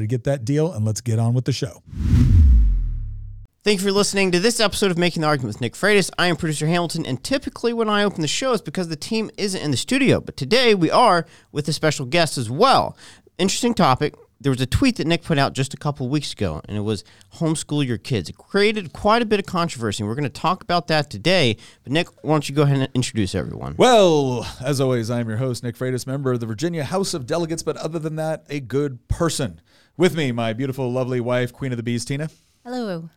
[0.00, 1.82] to get that deal, and let's get on with the show.
[3.64, 6.10] Thank you for listening to this episode of Making the Argument with Nick Freitas.
[6.18, 9.30] I am producer Hamilton, and typically when I open the show, it's because the team
[9.38, 10.20] isn't in the studio.
[10.20, 12.94] But today we are with a special guest as well.
[13.38, 14.16] Interesting topic.
[14.38, 16.82] There was a tweet that Nick put out just a couple weeks ago, and it
[16.82, 17.04] was
[17.36, 18.28] homeschool your kids.
[18.28, 20.02] It created quite a bit of controversy.
[20.02, 21.56] and We're going to talk about that today.
[21.84, 23.76] But Nick, why don't you go ahead and introduce everyone?
[23.78, 27.62] Well, as always, I'm your host, Nick Freitas, member of the Virginia House of Delegates,
[27.62, 29.62] but other than that, a good person.
[29.96, 32.28] With me, my beautiful, lovely wife, Queen of the Bees, Tina.
[32.64, 33.10] Hello.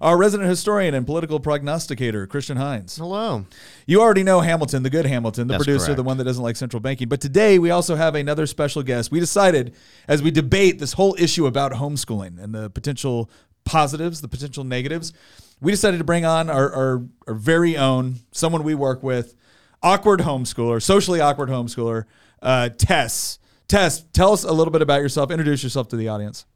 [0.00, 2.96] Our resident historian and political prognosticator, Christian Hines.
[2.96, 3.46] Hello.
[3.86, 5.96] You already know Hamilton, the good Hamilton, the That's producer, correct.
[5.98, 7.08] the one that doesn't like central banking.
[7.08, 9.12] But today we also have another special guest.
[9.12, 9.74] We decided
[10.08, 13.30] as we debate this whole issue about homeschooling and the potential
[13.64, 15.12] positives, the potential negatives,
[15.60, 19.36] we decided to bring on our, our, our very own, someone we work with,
[19.82, 22.04] awkward homeschooler, socially awkward homeschooler,
[22.42, 23.38] uh, Tess.
[23.68, 25.30] Tess, tell us a little bit about yourself.
[25.30, 26.46] Introduce yourself to the audience.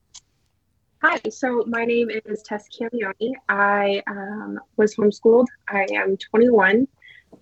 [1.03, 3.33] Hi, so my name is Tess Camioni.
[3.48, 5.47] I um, was homeschooled.
[5.69, 6.86] I am 21.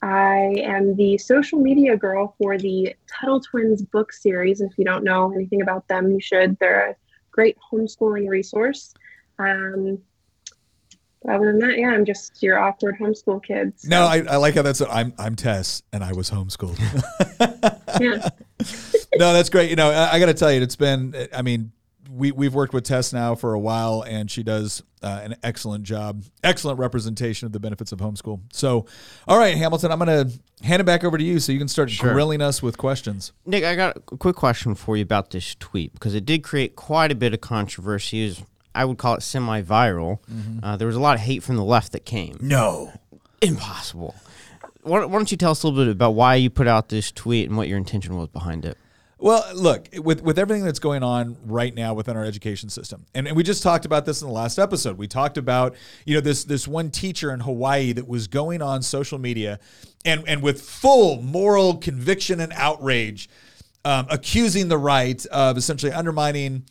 [0.00, 4.60] I am the social media girl for the Tuttle Twins book series.
[4.60, 6.59] If you don't know anything about them, you should.
[6.59, 6.97] They're a
[7.31, 8.94] great homeschooling resource.
[9.38, 9.98] Um,
[11.22, 13.84] but other than that, yeah, I'm just your awkward homeschool kids.
[13.86, 14.80] No, I, I like how that's.
[14.82, 16.78] I'm I'm Tess, and I was homeschooled.
[18.00, 18.28] Yeah.
[19.16, 19.70] no, that's great.
[19.70, 21.14] You know, I, I got to tell you, it's been.
[21.34, 21.72] I mean,
[22.10, 25.84] we we've worked with Tess now for a while, and she does uh, an excellent
[25.84, 28.40] job, excellent representation of the benefits of homeschool.
[28.52, 28.86] So,
[29.26, 31.66] all right, Hamilton, I'm going to hand it back over to you so you can
[31.68, 32.12] start Sure.
[32.12, 33.32] grilling us with questions.
[33.46, 36.76] Nick, I got a quick question for you about this tweet because it did create
[36.76, 38.24] quite a bit of controversy.
[38.24, 38.42] It was-
[38.74, 40.18] I would call it semi viral.
[40.62, 42.38] Uh, there was a lot of hate from the left that came.
[42.40, 42.92] No.
[43.40, 44.14] Impossible.
[44.82, 47.10] Why, why don't you tell us a little bit about why you put out this
[47.12, 48.76] tweet and what your intention was behind it?
[49.20, 53.26] Well, look, with with everything that's going on right now within our education system, and,
[53.26, 54.96] and we just talked about this in the last episode.
[54.96, 55.74] We talked about
[56.06, 59.58] you know this this one teacher in Hawaii that was going on social media,
[60.04, 63.28] and and with full moral conviction and outrage,
[63.84, 66.64] um, accusing the right of essentially undermining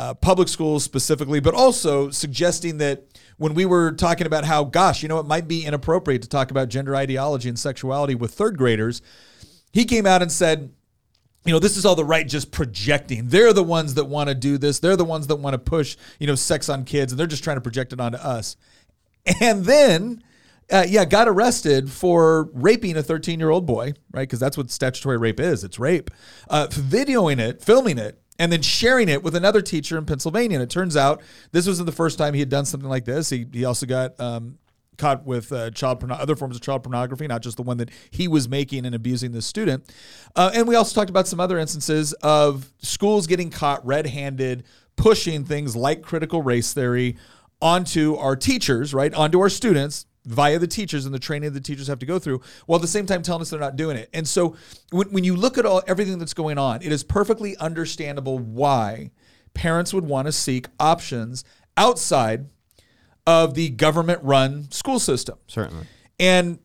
[0.00, 3.04] uh, public schools specifically, but also suggesting that
[3.36, 6.50] when we were talking about how, gosh, you know, it might be inappropriate to talk
[6.50, 9.02] about gender ideology and sexuality with third graders,
[9.74, 10.72] he came out and said
[11.44, 13.28] you know, this is all the right just projecting.
[13.28, 14.78] They're the ones that want to do this.
[14.78, 17.42] They're the ones that want to push, you know, sex on kids, and they're just
[17.42, 18.56] trying to project it onto us.
[19.40, 20.22] And then,
[20.70, 24.22] uh, yeah, got arrested for raping a 13 year old boy, right?
[24.22, 26.10] Because that's what statutory rape is it's rape.
[26.48, 30.56] Uh, videoing it, filming it, and then sharing it with another teacher in Pennsylvania.
[30.56, 31.20] And it turns out
[31.52, 33.28] this wasn't the first time he had done something like this.
[33.28, 34.56] He, he also got um,
[34.96, 37.90] caught with uh, child porno- other forms of child pornography, not just the one that
[38.10, 39.84] he was making and abusing the student.
[40.34, 44.64] Uh, and we also talked about some other instances of schools getting caught red-handed
[44.96, 47.18] pushing things like critical race theory
[47.60, 51.86] onto our teachers, right, onto our students via the teachers and the training the teachers
[51.86, 54.08] have to go through, while at the same time telling us they're not doing it.
[54.12, 54.56] And so
[54.90, 59.10] when, when you look at all everything that's going on, it is perfectly understandable why
[59.54, 61.44] parents would want to seek options
[61.76, 62.48] outside
[63.26, 65.38] of the government run school system.
[65.46, 65.86] Certainly.
[66.18, 66.58] And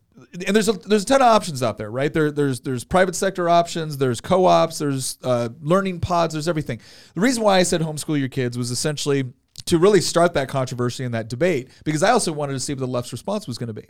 [0.45, 2.11] and there's a there's a ton of options out there, right?
[2.11, 6.81] There there's there's private sector options, there's co-ops, there's uh, learning pods, there's everything.
[7.13, 9.33] The reason why I said homeschool your kids was essentially
[9.65, 12.79] to really start that controversy and that debate because I also wanted to see what
[12.79, 13.87] the left's response was going to be.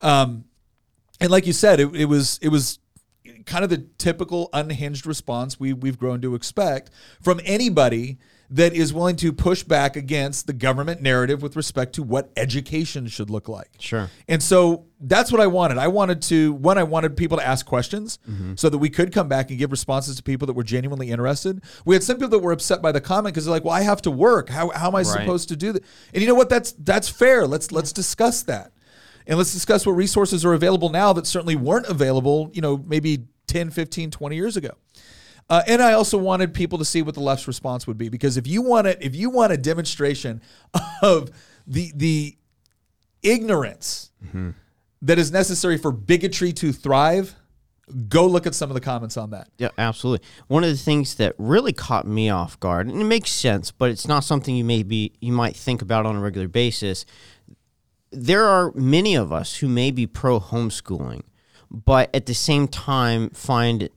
[0.00, 0.44] Um,
[1.20, 2.78] and like you said, it, it was it was
[3.46, 6.90] kind of the typical unhinged response we we've grown to expect
[7.20, 8.18] from anybody
[8.50, 13.06] that is willing to push back against the government narrative with respect to what education
[13.06, 13.68] should look like.
[13.78, 14.08] Sure.
[14.26, 15.76] And so that's what I wanted.
[15.76, 18.54] I wanted to one, I wanted people to ask questions mm-hmm.
[18.56, 21.62] so that we could come back and give responses to people that were genuinely interested.
[21.84, 23.82] We had some people that were upset by the comment because they're like, "Well, I
[23.82, 24.48] have to work.
[24.48, 25.84] How, how am I supposed to do that?"
[26.14, 26.48] And you know what?
[26.48, 27.46] That's that's fair.
[27.46, 28.72] Let's let's discuss that.
[29.26, 33.26] And let's discuss what resources are available now that certainly weren't available, you know, maybe
[33.46, 34.70] 10, 15, 20 years ago.
[35.50, 38.36] Uh, and I also wanted people to see what the left's response would be because
[38.36, 40.42] if you want it, if you want a demonstration
[41.02, 41.30] of
[41.66, 42.36] the the
[43.22, 44.10] ignorance
[45.02, 47.34] that is necessary for bigotry to thrive,
[48.08, 49.48] go look at some of the comments on that.
[49.58, 50.26] Yeah, absolutely.
[50.48, 53.90] One of the things that really caught me off guard, and it makes sense, but
[53.90, 57.06] it's not something you maybe you might think about on a regular basis.
[58.10, 61.22] There are many of us who may be pro homeschooling,
[61.70, 63.92] but at the same time find it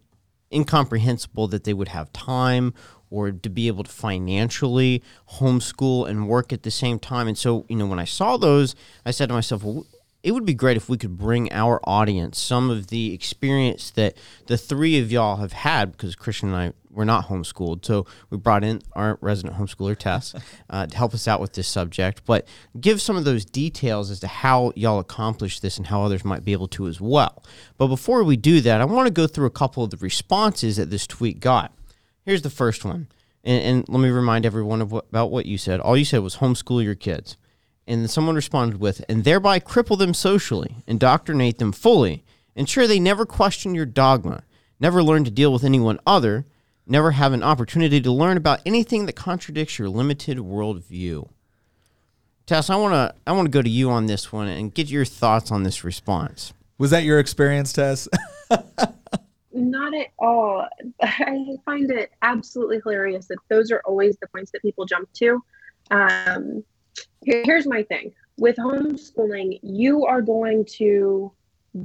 [0.52, 2.74] incomprehensible that they would have time
[3.10, 5.04] or to be able to financially
[5.34, 7.28] homeschool and work at the same time.
[7.28, 8.76] And so, you know, when I saw those,
[9.06, 9.86] I said to myself, well,
[10.24, 14.16] it would be great if we could bring our audience some of the experience that
[14.48, 17.86] the three of y'all have had because Christian and I were not homeschooled.
[17.86, 20.36] So we brought in our resident homeschooler, Tess,
[20.70, 22.24] uh, to help us out with this subject.
[22.26, 22.48] But
[22.80, 26.46] give some of those details as to how y'all accomplished this and how others might
[26.46, 27.44] be able to as well.
[27.78, 30.78] But before we do that, I want to go through a couple of the responses
[30.78, 31.74] that this tweet got.
[32.26, 33.08] Here's the first one.
[33.44, 35.80] And, and let me remind everyone of what, about what you said.
[35.80, 37.38] All you said was homeschool your kids.
[37.92, 42.24] And someone responded with, and thereby cripple them socially, indoctrinate them fully,
[42.56, 44.44] ensure they never question your dogma,
[44.80, 46.46] never learn to deal with anyone other,
[46.88, 51.28] never have an opportunity to learn about anything that contradicts your limited worldview.
[52.46, 54.90] Tess, I want to I want to go to you on this one and get
[54.90, 56.54] your thoughts on this response.
[56.78, 58.08] Was that your experience, Tess?
[59.54, 60.66] Not at all.
[61.02, 65.44] I find it absolutely hilarious that those are always the points that people jump to.
[65.92, 66.64] Um, here-
[67.24, 71.32] here's my thing with homeschooling, you are going to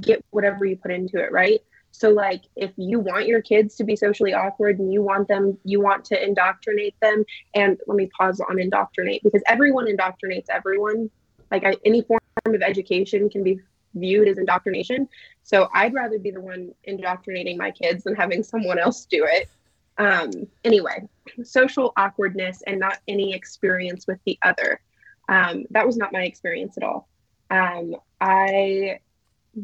[0.01, 1.61] get whatever you put into it, right?
[1.91, 5.57] So, like, if you want your kids to be socially awkward and you want them,
[5.63, 7.23] you want to indoctrinate them,
[7.55, 11.09] and let me pause on indoctrinate because everyone indoctrinates everyone.
[11.49, 13.59] Like, I, any form of education can be
[13.95, 15.07] viewed as indoctrination.
[15.43, 19.49] So, I'd rather be the one indoctrinating my kids than having someone else do it.
[19.97, 20.31] Um,
[20.63, 21.07] anyway,
[21.43, 24.81] social awkwardness and not any experience with the other.
[25.29, 27.07] Um, that was not my experience at all.
[27.49, 28.99] Um, I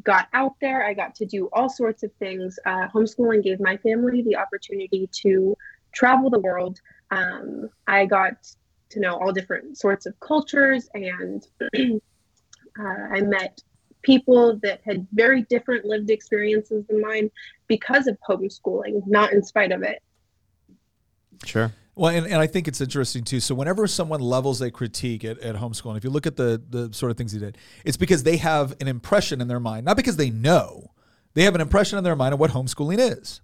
[0.04, 0.86] got out there.
[0.86, 2.57] I got to do all sorts of things.
[2.65, 5.56] Uh, homeschooling gave my family the opportunity to
[5.94, 6.80] travel the world.
[7.12, 8.33] Um, I got
[8.89, 11.45] to know all different sorts of cultures, and
[11.75, 13.62] uh, I met
[14.01, 17.31] people that had very different lived experiences than mine
[17.68, 20.01] because of homeschooling, not in spite of it.
[21.45, 21.71] Sure.
[21.95, 23.39] Well, and, and I think it's interesting too.
[23.39, 26.91] So whenever someone levels a critique at, at homeschooling, if you look at the the
[26.93, 29.97] sort of things he did, it's because they have an impression in their mind, not
[29.97, 30.91] because they know.
[31.35, 33.41] They have an impression in their mind of what homeschooling is.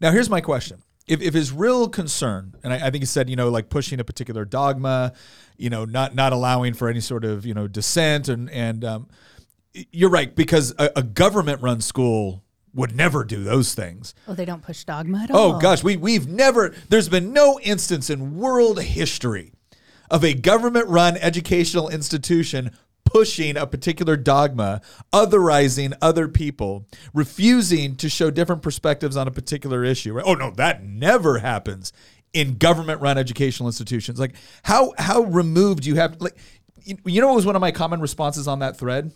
[0.00, 0.82] Now, here's my question.
[1.06, 3.98] If, if his real concern, and I, I think he said, you know, like pushing
[3.98, 5.14] a particular dogma,
[5.56, 9.08] you know, not not allowing for any sort of, you know, dissent and and um,
[9.90, 12.44] you're right, because a, a government run school
[12.78, 14.14] would never do those things.
[14.28, 15.56] Oh, they don't push dogma at oh, all.
[15.56, 19.52] Oh gosh, we we've never there's been no instance in world history
[20.10, 22.70] of a government run educational institution
[23.04, 24.80] pushing a particular dogma,
[25.12, 30.12] otherizing other people, refusing to show different perspectives on a particular issue.
[30.12, 30.24] Right?
[30.26, 31.92] Oh no, that never happens
[32.32, 34.20] in government run educational institutions.
[34.20, 36.36] Like how how removed you have like
[36.84, 39.10] you you know what was one of my common responses on that thread?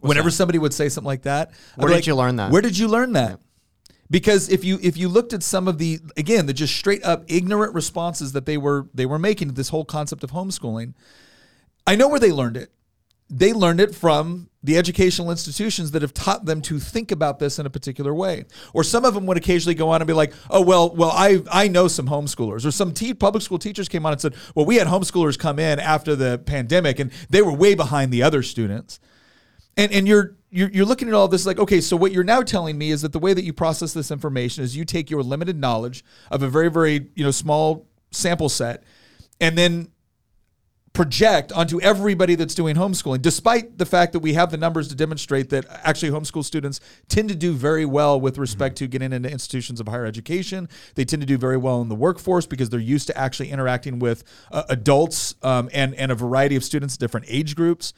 [0.00, 2.50] Whenever somebody would say something like that, I'd Where be did you learn that?
[2.50, 3.40] Where did you learn that?
[4.10, 7.24] Because if you if you looked at some of the again the just straight up
[7.28, 10.94] ignorant responses that they were they were making to this whole concept of homeschooling,
[11.86, 12.70] I know where they learned it.
[13.30, 17.58] They learned it from the educational institutions that have taught them to think about this
[17.58, 18.46] in a particular way.
[18.72, 21.42] Or some of them would occasionally go on and be like, "Oh well, well I
[21.52, 24.64] I know some homeschoolers." Or some te- public school teachers came on and said, "Well,
[24.64, 28.42] we had homeschoolers come in after the pandemic and they were way behind the other
[28.42, 29.00] students."
[29.78, 32.42] And and you're you're, you're looking at all this like, okay, so what you're now
[32.42, 35.22] telling me is that the way that you process this information is you take your
[35.22, 38.82] limited knowledge of a very, very, you know, small sample set
[39.40, 39.88] and then
[40.94, 44.96] project onto everybody that's doing homeschooling, despite the fact that we have the numbers to
[44.96, 49.30] demonstrate that actually homeschool students tend to do very well with respect to getting into
[49.30, 50.68] institutions of higher education.
[50.94, 53.98] They tend to do very well in the workforce because they're used to actually interacting
[54.00, 57.92] with uh, adults um, and, and a variety of students, different age groups.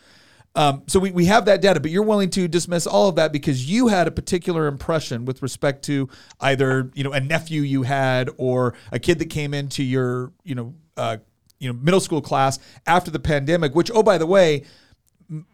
[0.57, 3.33] Um, so we, we have that data, but you're willing to dismiss all of that
[3.33, 6.09] because you had a particular impression with respect to
[6.41, 10.57] either you know a nephew you had or a kid that came into your you
[10.57, 11.19] know uh,
[11.61, 13.77] you know middle school class after the pandemic.
[13.77, 14.65] Which oh by the way,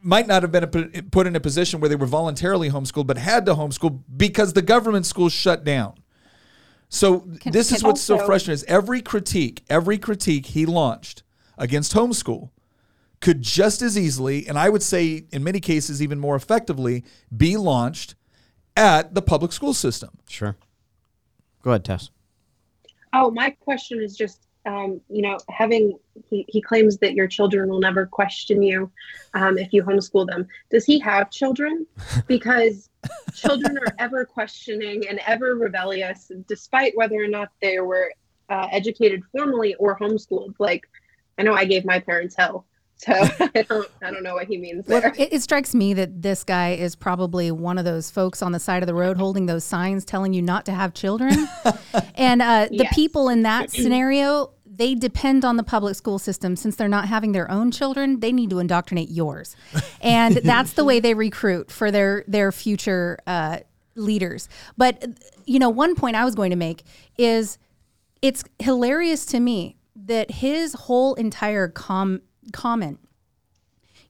[0.03, 3.19] might not have been a, put in a position where they were voluntarily homeschooled, but
[3.19, 5.95] had to homeschool because the government schools shut down.
[6.89, 11.23] So this is can what's so frustrating is every critique, every critique he launched
[11.59, 12.51] against homeschool
[13.21, 17.05] could just as easily, and I would say in many cases even more effectively,
[17.37, 18.15] be launched
[18.77, 20.11] at the public school system.
[20.29, 20.57] Sure.
[21.63, 22.11] Go ahead, Tess.
[23.13, 27.69] Oh, my question is just, um, you know, having he, he claims that your children
[27.69, 28.91] will never question you
[29.35, 30.47] um, if you homeschool them.
[30.71, 31.87] Does he have children?
[32.27, 32.91] Because
[33.35, 38.13] children are ever questioning and ever rebellious, despite whether or not they were
[38.49, 40.55] uh, educated formally or homeschooled.
[40.59, 40.89] Like,
[41.39, 43.13] I know I gave my parents hell, so
[43.55, 45.13] I don't, I don't know what he means there.
[45.19, 48.59] It, it strikes me that this guy is probably one of those folks on the
[48.59, 51.47] side of the road holding those signs telling you not to have children.
[52.15, 52.95] and uh, the Yes.
[52.95, 56.57] people in that scenario, they depend on the public school system.
[56.57, 59.57] Since they're not having their own children, they need to indoctrinate yours.
[60.01, 63.59] And that's the way they recruit for their, their future uh,
[63.95, 64.49] leaders.
[64.77, 65.05] But,
[65.47, 66.83] you know, one point I was going to make
[67.19, 67.59] is
[68.23, 72.21] it's hilarious to me that his whole entire com-
[72.53, 73.01] comment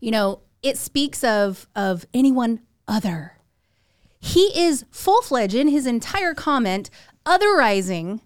[0.00, 3.32] you know it speaks of of anyone other.
[4.18, 6.90] He is full-fledged in his entire comment
[7.24, 8.20] otherizing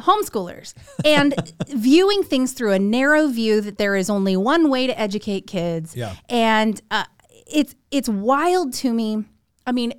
[0.00, 4.98] homeschoolers and viewing things through a narrow view that there is only one way to
[4.98, 5.96] educate kids.
[5.96, 6.14] Yeah.
[6.28, 7.04] and uh,
[7.46, 9.24] it's it's wild to me.
[9.66, 9.94] I mean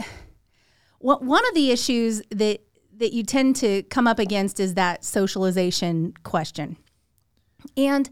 [1.00, 2.62] what one of the issues that
[2.98, 6.78] that you tend to come up against is that socialization question.
[7.76, 8.10] And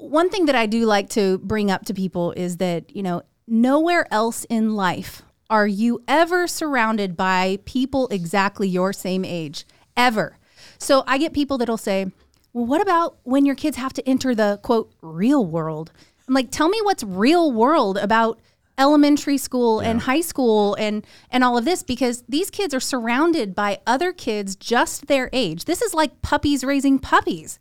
[0.00, 3.22] one thing that I do like to bring up to people is that, you know,
[3.46, 9.66] nowhere else in life are you ever surrounded by people exactly your same age,
[9.96, 10.38] ever.
[10.78, 12.06] So I get people that'll say,
[12.52, 15.92] well, what about when your kids have to enter the quote real world?
[16.26, 18.40] I'm like, tell me what's real world about
[18.78, 23.54] elementary school and high school and and all of this because these kids are surrounded
[23.54, 25.66] by other kids just their age.
[25.66, 27.58] This is like puppies raising puppies.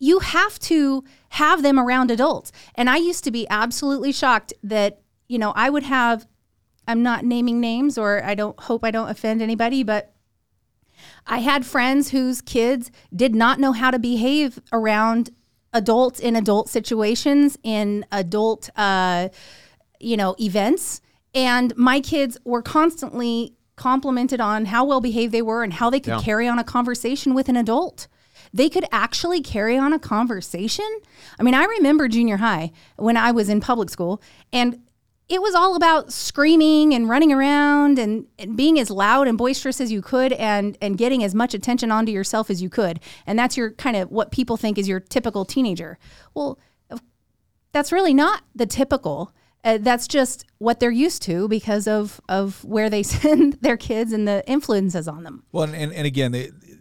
[0.00, 2.50] You, have to have them around adults.
[2.74, 6.26] And I used to be absolutely shocked that, you know, I would have
[6.88, 10.12] I'm not naming names or I don't hope I don't offend anybody, but
[11.26, 15.30] I had friends whose kids did not know how to behave around
[15.72, 19.28] adults in adult situations, in adult, uh,
[20.00, 21.00] you know, events.
[21.32, 26.00] And my kids were constantly complimented on how well behaved they were and how they
[26.00, 26.20] could Yeah.
[26.20, 28.08] carry on a conversation with an adult.
[28.52, 30.88] They could actually carry on a conversation.
[31.38, 34.20] I mean, I remember junior high when I was in public school,
[34.52, 34.80] and
[35.30, 39.80] it was all about screaming and running around and, and being as loud and boisterous
[39.80, 42.98] as you could and and getting as much attention onto yourself as you could.
[43.26, 45.98] And that's your kind of what people think is your typical teenager.
[46.34, 46.58] Well,
[47.72, 49.32] that's really not the typical.
[49.62, 54.12] Uh, that's just what they're used to because of of where they send their kids
[54.12, 55.44] and the influences on them.
[55.52, 56.32] Well, and, and, again,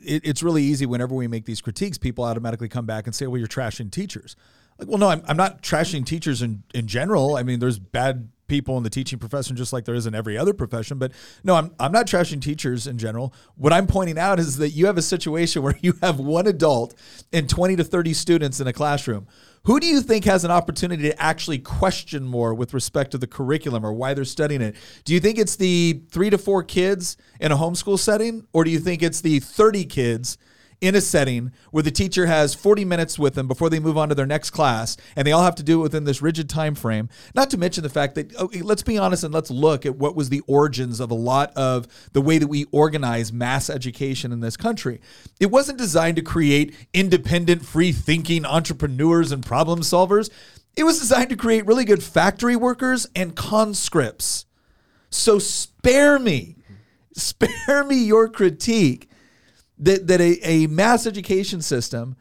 [0.09, 3.27] it, it's really easy whenever we make these critiques, people automatically come back and say,
[3.27, 4.35] well, you're trashing teachers.
[4.77, 7.35] Like, well, no, I'm, I'm not trashing teachers in, in general.
[7.35, 10.37] I mean, there's bad people in the teaching profession just like there is in every
[10.37, 10.97] other profession.
[10.97, 11.13] But
[11.43, 13.33] no, I'm, I'm not trashing teachers in general.
[13.55, 16.95] What I'm pointing out is that you have a situation where you have one adult
[17.31, 19.27] and 20 to 30 students in a classroom.
[19.63, 23.27] Who do you think has an opportunity to actually question more with respect to the
[23.27, 24.75] curriculum or why they're studying it?
[25.03, 28.71] Do you think it's the three to four kids in a homeschool setting, or do
[28.71, 30.37] you think it's the 30 kids
[30.81, 34.09] in a setting where the teacher has 40 minutes with them before they move on
[34.09, 36.75] to their next class and they all have to do it within this rigid time
[36.75, 37.09] frame.
[37.35, 40.29] Not to mention the fact that let's be honest and let's look at what was
[40.29, 44.55] the origins of a lot of the way that we organize mass education in this
[44.55, 45.01] country.
[45.39, 50.29] It wasn't designed to create independent free thinking entrepreneurs and problem solvers.
[50.75, 54.45] It was designed to create really good factory workers and conscripts.
[55.09, 56.55] So spare me
[57.19, 59.08] spare me your critique
[59.79, 62.15] that that a, a mass education system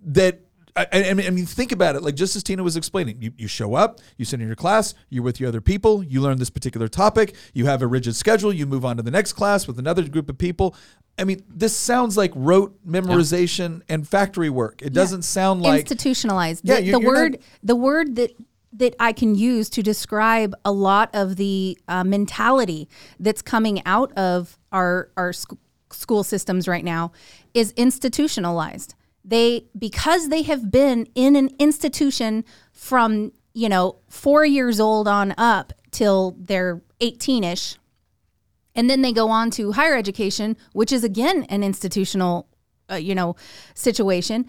[0.00, 0.40] that
[0.76, 2.02] I, I mean, I mean, think about it.
[2.02, 4.94] Like just as Tina was explaining, you, you show up, you sit in your class,
[5.08, 8.52] you're with your other people, you learn this particular topic, you have a rigid schedule,
[8.52, 10.76] you move on to the next class with another group of people.
[11.18, 14.80] I mean, this sounds like rote memorization and factory work.
[14.82, 16.60] It doesn't sound like institutionalized.
[16.64, 18.30] Yeah, the, you're- the you're word not- the word that
[18.74, 22.88] that I can use to describe a lot of the uh, mentality
[23.18, 25.54] that's coming out of our our sc-
[25.90, 27.12] school systems right now
[27.54, 28.94] is institutionalized.
[29.24, 35.34] They because they have been in an institution from you know, four years old on
[35.36, 37.76] up till they're 18 ish.
[38.76, 42.46] And then they go on to higher education, which is again an institutional,
[42.88, 43.34] uh, you know,
[43.74, 44.46] situation.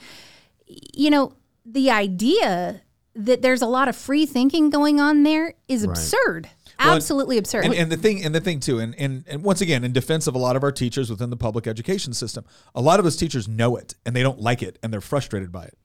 [0.67, 1.33] You know,
[1.65, 2.83] the idea
[3.15, 6.47] that there's a lot of free thinking going on there is absurd.
[6.79, 7.65] Well, Absolutely absurd.
[7.65, 10.27] And, and the thing, and the thing too, and, and and once again, in defense
[10.27, 13.17] of a lot of our teachers within the public education system, a lot of us
[13.17, 15.77] teachers know it and they don't like it and they're frustrated by it.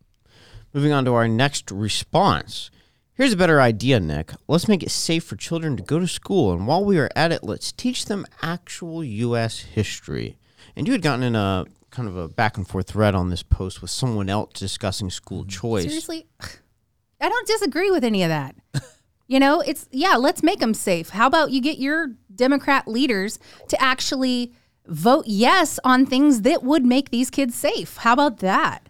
[0.73, 2.71] Moving on to our next response.
[3.15, 4.33] Here's a better idea, Nick.
[4.49, 7.31] Let's make it safe for children to go to school, and while we are at
[7.31, 9.61] it, let's teach them actual U.S.
[9.61, 10.37] history.
[10.75, 13.45] And you had gotten in a kind of a back and forth thread on this
[13.45, 15.49] post with someone else discussing school mm-hmm.
[15.49, 15.85] choice.
[15.85, 16.27] Seriously,
[17.21, 18.57] I don't disagree with any of that.
[19.27, 21.11] you know, it's yeah, let's make them safe.
[21.11, 23.39] How about you get your Democrat leaders
[23.69, 24.53] to actually
[24.87, 27.97] vote yes on things that would make these kids safe?
[27.99, 28.89] How about that?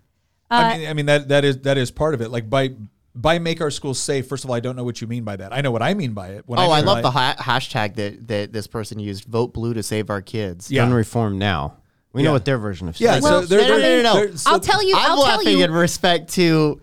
[0.51, 2.31] Uh, I mean, I mean that that is that is part of it.
[2.31, 2.75] Like by
[3.15, 4.27] by make our schools safe.
[4.27, 5.53] First of all, I don't know what you mean by that.
[5.53, 6.43] I know what I mean by it.
[6.49, 9.25] When Oh, I mean love by- the ha- hashtag that, that this person used.
[9.27, 10.69] Vote blue to save our kids.
[10.71, 10.83] Yeah.
[10.85, 11.77] Gun reform now.
[12.13, 12.29] We Yeah.
[12.29, 14.35] know what their version of Yeah, Well, so they're, no, no, no, no, no.
[14.35, 14.97] so- I'll tell you.
[14.97, 15.65] I'm I'll tell laughing you.
[15.65, 16.81] in respect to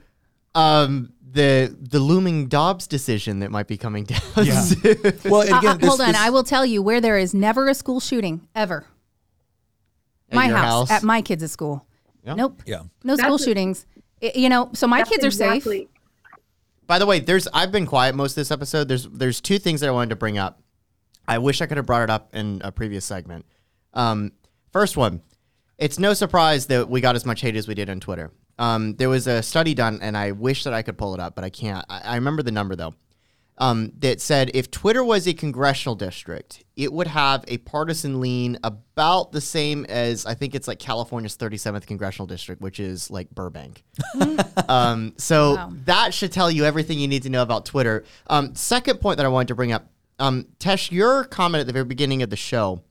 [0.56, 4.20] um, the the looming Dobbs decision that might be coming down.
[4.38, 4.60] Yeah.
[4.62, 4.96] soon.
[5.26, 6.08] Well, and Uh, again, uh, this- hold on.
[6.10, 8.86] this- I will tell you where there is never a school shooting ever.
[10.30, 10.92] At my house, house?
[10.92, 11.86] at my kids' school.
[12.24, 12.36] Yeah.
[12.36, 12.62] Nope.
[12.66, 12.84] Yeah.
[13.04, 13.86] No school That's shootings.
[14.24, 15.88] I- you know, so my kids are exactly- safe.
[16.88, 18.88] By the way, there's I've been quiet most of this episode.
[18.90, 20.62] There's there's two things that I wanted to bring up.
[21.28, 23.46] I wish I could have brought it up in a previous segment.
[23.94, 24.34] Um,
[24.74, 25.22] first one,
[25.78, 28.32] it's no surprise that we got as much hate as we did on Twitter.
[28.62, 31.34] Um, there was a study done, and I wish that I could pull it up,
[31.34, 31.84] but I can't.
[31.90, 32.94] I, I remember the number though.
[33.58, 38.58] Um, that said if Twitter was a congressional district, it would have a partisan lean
[38.64, 43.30] about the same as I think it's like California's 37th congressional district, which is like
[43.32, 43.84] Burbank.
[44.70, 45.74] um, so Wow.
[45.86, 48.04] that should tell you everything you need to know about Twitter.
[48.28, 49.88] Um, second point that I wanted to bring up,
[50.18, 52.82] um, Tesh, your comment at the very beginning of the show,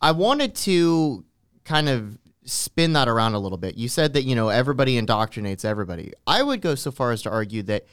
[0.00, 1.24] I wanted to
[1.64, 3.76] kind of spin that around a little bit.
[3.76, 6.12] You said that you know everybody indoctrinates everybody.
[6.26, 7.86] I would go so far as to argue that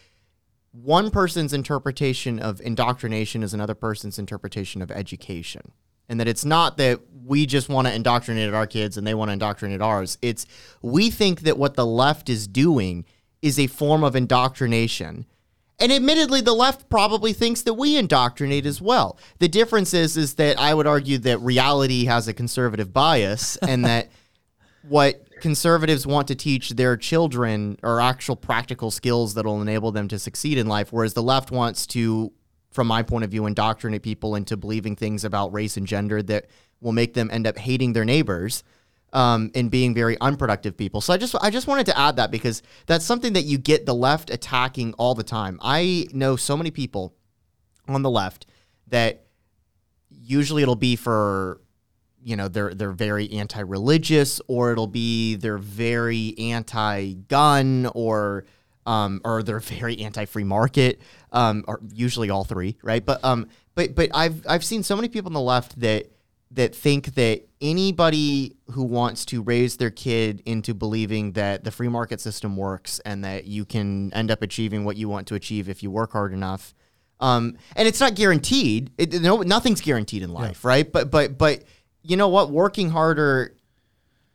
[0.72, 5.72] one person's interpretation of indoctrination is another person's interpretation of education.
[6.10, 9.30] And that it's not that we just want to indoctrinate our kids and they want
[9.30, 10.18] to indoctrinate ours.
[10.22, 10.46] It's
[10.82, 13.06] we think that what the left is doing
[13.42, 15.26] is a form of indoctrination.
[15.80, 19.18] And admittedly, the left probably thinks that we indoctrinate as well.
[19.40, 23.86] The difference is, is that I would argue that reality has a conservative bias and
[23.86, 24.10] that
[24.90, 30.08] what conservatives want to teach their children are actual practical skills that will enable them
[30.08, 32.32] to succeed in life, whereas the left wants to,
[32.72, 36.48] from my point of view, indoctrinate people into believing things about race and gender that
[36.82, 38.64] will make them end up hating their neighbors
[39.14, 41.02] um, and being very unproductive people.
[41.02, 43.86] So I just I just wanted to add that because that's something that you get
[43.86, 45.60] the left attacking all the time.
[45.62, 47.16] I know so many people
[47.88, 48.46] on the left
[48.88, 49.26] that
[50.10, 51.62] usually it'll be for
[52.28, 58.44] you know they're they're very anti-religious or it'll be they're very anti-gun or
[58.86, 63.96] um, or they're very anti-free market um, or usually all three right but um but
[63.96, 66.12] but I've I've seen so many people on the left that
[66.52, 71.90] that think that anybody who wants to raise their kid into believing that the free
[71.90, 75.70] market system works and that you can end up achieving what you want to achieve
[75.70, 76.74] if you work hard enough
[77.20, 78.92] um, and it's not guaranteed.
[78.98, 80.92] It, no, nothing's guaranteed in life, right?
[80.92, 81.64] But but but
[82.08, 82.50] you know what?
[82.50, 83.54] Working harder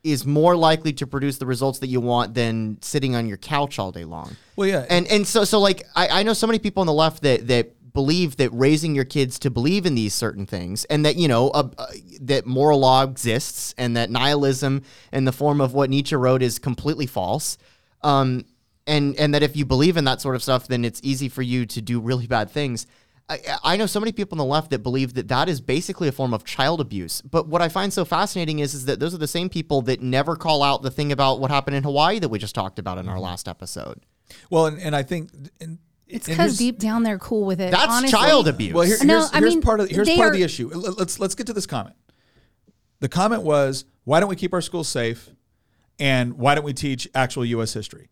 [0.05, 3.79] is more likely to produce the results that you want than sitting on your couch
[3.79, 4.37] all day long.
[4.57, 4.85] Well, yeah.
[4.91, 7.49] And and so so like I, I know so many people on the left that
[7.49, 11.29] that believe that raising your kids to believe in these certain things and that you
[11.29, 11.87] know uh, uh,
[12.21, 14.83] that moral law exists and that nihilism
[15.13, 17.59] in the form of what Nietzsche wrote is completely false.
[18.03, 18.45] Um,
[18.87, 21.43] and and that if you believe in that sort of stuff, then it's easy for
[21.43, 22.87] you to do really bad things.
[23.33, 26.09] I, I know so many people on the left that believe that that is basically
[26.09, 27.21] a form of child abuse.
[27.23, 30.03] But what I find so fascinating is, is that those are the same people that
[30.03, 32.99] never call out the thing about what happened in Hawaii that we just talked about
[32.99, 33.25] in our mm-hmm.
[33.25, 34.01] last episode.
[34.51, 37.71] well, and, and I think and, It's because deep down they're cool with it.
[37.71, 38.11] That's honestly.
[38.11, 38.75] child abuse.
[38.75, 40.69] Well, here, No, here's, I here's mean, part of here's they part of the issue.
[40.69, 41.97] Let- Let's let's get to this comment.
[43.01, 45.31] The comment was, "Why don't we keep our schools safe?"
[45.99, 47.75] And why don't we teach actual U.S.
[47.75, 48.09] history?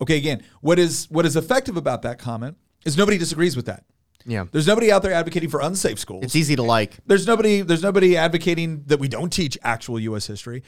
[0.00, 3.84] Okay, again, what is what is effective about that comment is nobody disagrees with that.
[4.26, 4.46] Yeah.
[4.50, 6.24] There's nobody out there advocating for unsafe schools.
[6.24, 6.98] It's easy to like.
[7.06, 10.62] There's nobody there's nobody advocating that we don't teach actual US history.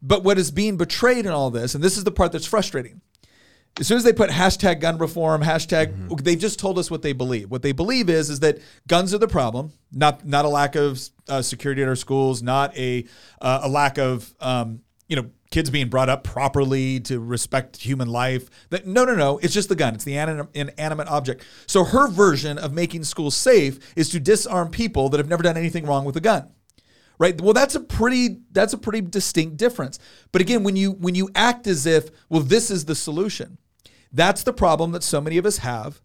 [0.00, 3.00] But what is being betrayed in all this, and this is the part that's frustrating.
[3.80, 7.12] As soon as they put hashtag gun reform, hashtag, they've just told us what they
[7.12, 7.50] believe.
[7.50, 11.00] What they believe is is that guns are the problem, not not a lack of
[11.28, 13.04] uh, security at our schools, not a
[13.40, 18.08] uh, a lack of um, you know kids being brought up properly to respect human
[18.08, 18.48] life.
[18.70, 19.38] That no, no, no.
[19.38, 19.94] It's just the gun.
[19.94, 21.44] It's the anim- inanimate object.
[21.66, 25.56] So her version of making schools safe is to disarm people that have never done
[25.56, 26.50] anything wrong with a gun.
[27.18, 27.40] Right.
[27.40, 29.98] Well, that's a pretty that's a pretty distinct difference.
[30.30, 33.58] But again, when you when you act as if well, this is the solution,
[34.12, 36.00] that's the problem that so many of us have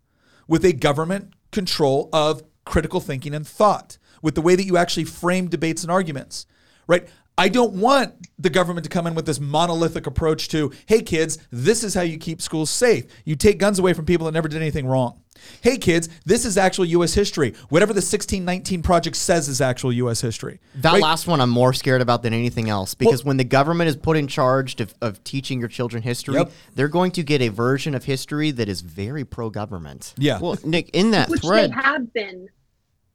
[0.47, 5.03] with a government control of critical thinking and thought, with the way that you actually
[5.03, 6.47] frame debates and arguments.
[6.88, 7.08] Right.
[7.38, 11.39] I don't want the government to come in with this monolithic approach to, hey, kids,
[11.52, 13.06] this is how you keep schools safe.
[13.26, 15.19] You take guns away from people that never did anything wrong.
[15.62, 17.15] Hey, kids, this is actual U.S.
[17.15, 17.54] history.
[17.69, 20.22] Whatever the 1619 Project says is actual U.S.
[20.22, 20.60] history.
[20.76, 21.02] That Right?
[21.02, 24.15] last one I'm more scared about than anything else because when the government is put
[24.15, 26.52] in charge of, of teaching your children history, Yep.
[26.76, 30.13] they're going to get a version of history that is very pro government.
[30.17, 30.39] Yeah.
[30.39, 32.48] Well, Nick, in that which thread, they have been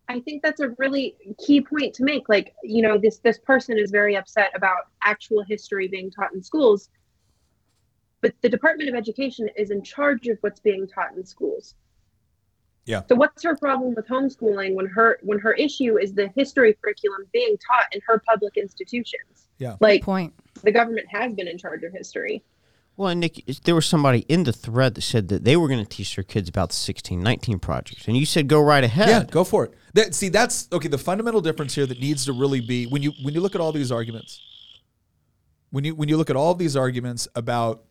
[0.08, 3.78] i think that's a really key point to make like you know this this person
[3.78, 6.90] is very upset about actual history being taught in schools
[8.20, 11.74] but the department of education is in charge of what's being taught in schools
[12.86, 13.02] Yeah.
[13.08, 17.22] so what's her problem with homeschooling when her when her issue is the history curriculum
[17.32, 19.76] being taught in her public institutions Yeah.
[19.80, 20.34] like Point.
[20.62, 22.42] the government has been in charge of history
[22.98, 25.88] well, Nick, there was somebody in the thread that said that they were going to
[25.88, 29.08] teach their kids about the 1619 project, and you said go right ahead.
[29.08, 29.74] Yeah, go for it.
[29.94, 30.88] That, see, that's okay.
[30.88, 33.60] The fundamental difference here that needs to really be when you when you look at
[33.60, 34.40] all these arguments,
[35.70, 37.84] when you when you look at all these arguments about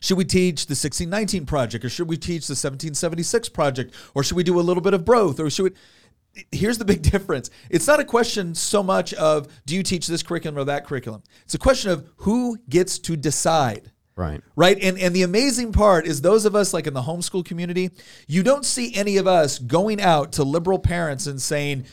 [0.00, 4.38] should we teach the 1619 project or should we teach the 1776 project or should
[4.38, 7.86] we do a little bit of both or should we here's the big difference it's
[7.86, 11.54] not a question so much of do you teach this curriculum or that curriculum it's
[11.54, 14.40] a question of who gets to decide Right.
[14.56, 14.76] right?
[14.82, 17.90] And and the amazing part is those of us like in the homeschool community
[18.26, 21.84] you don't see any of us going out to liberal parents and saying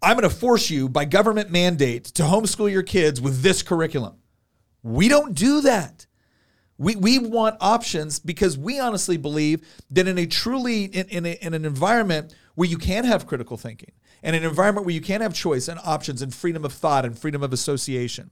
[0.00, 4.14] i'm going to force you by government mandate to homeschool your kids with this curriculum.
[4.84, 6.06] We don't do that.
[6.78, 11.32] We, we want options because we honestly believe that in a truly in, in, a,
[11.40, 13.90] in an environment where you can have critical thinking
[14.22, 17.18] and an environment where you can have choice and options and freedom of thought and
[17.18, 18.30] freedom of association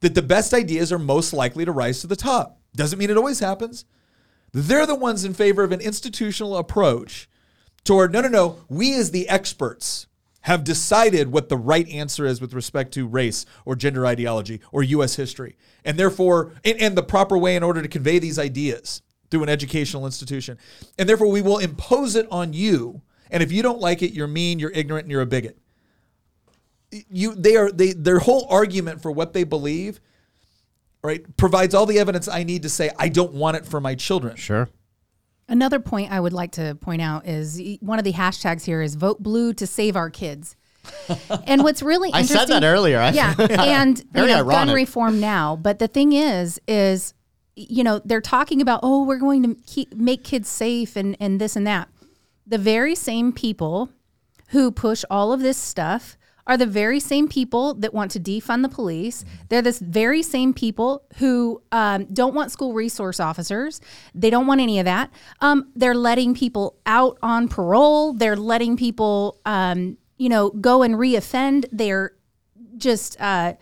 [0.00, 2.58] that the best ideas are most likely to rise to the top.
[2.74, 3.84] Doesn't mean it always happens.
[4.52, 7.28] They're the ones in favor of an institutional approach
[7.84, 10.06] toward no, no, no, we as the experts
[10.42, 14.82] have decided what the right answer is with respect to race or gender ideology or
[14.82, 15.16] U.S.
[15.16, 15.56] history.
[15.84, 19.48] And therefore, and, and the proper way in order to convey these ideas through an
[19.48, 20.58] educational institution.
[20.98, 23.02] And therefore, we will impose it on you.
[23.30, 25.58] And if you don't like it, you're mean, you're ignorant, and you're a bigot
[27.08, 30.00] you they are they their whole argument for what they believe
[31.02, 33.94] right provides all the evidence i need to say i don't want it for my
[33.94, 34.68] children Sure.
[35.48, 38.94] Another point I would like to point out is one of the hashtags here is
[38.94, 40.54] vote blue to save our kids.
[41.44, 43.00] and what's really I interesting, said that earlier.
[43.00, 45.56] I- yeah, and you know, gun reform now.
[45.56, 47.14] But the thing is, is
[47.56, 51.40] you know they're talking about oh we're going to keep make kids safe and and
[51.40, 51.88] this and that.
[52.46, 53.90] The very same people
[54.50, 58.62] who push all of this stuff are the very same people that want to defund
[58.62, 59.24] the police.
[59.48, 63.80] They're this very same people who um, don't want school resource officers.
[64.14, 65.10] They don't want any of that.
[65.40, 68.12] Um, they're letting people out on parole.
[68.12, 71.66] They're letting people, um, you know, go and reoffend.
[71.70, 72.12] They're
[72.76, 73.54] just uh,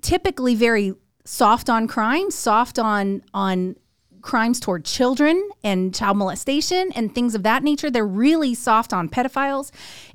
[0.00, 3.76] typically very soft on crime, soft on on
[4.22, 7.90] crimes toward children and child molestation and things of that nature.
[7.90, 9.70] They're really soft on pedophiles,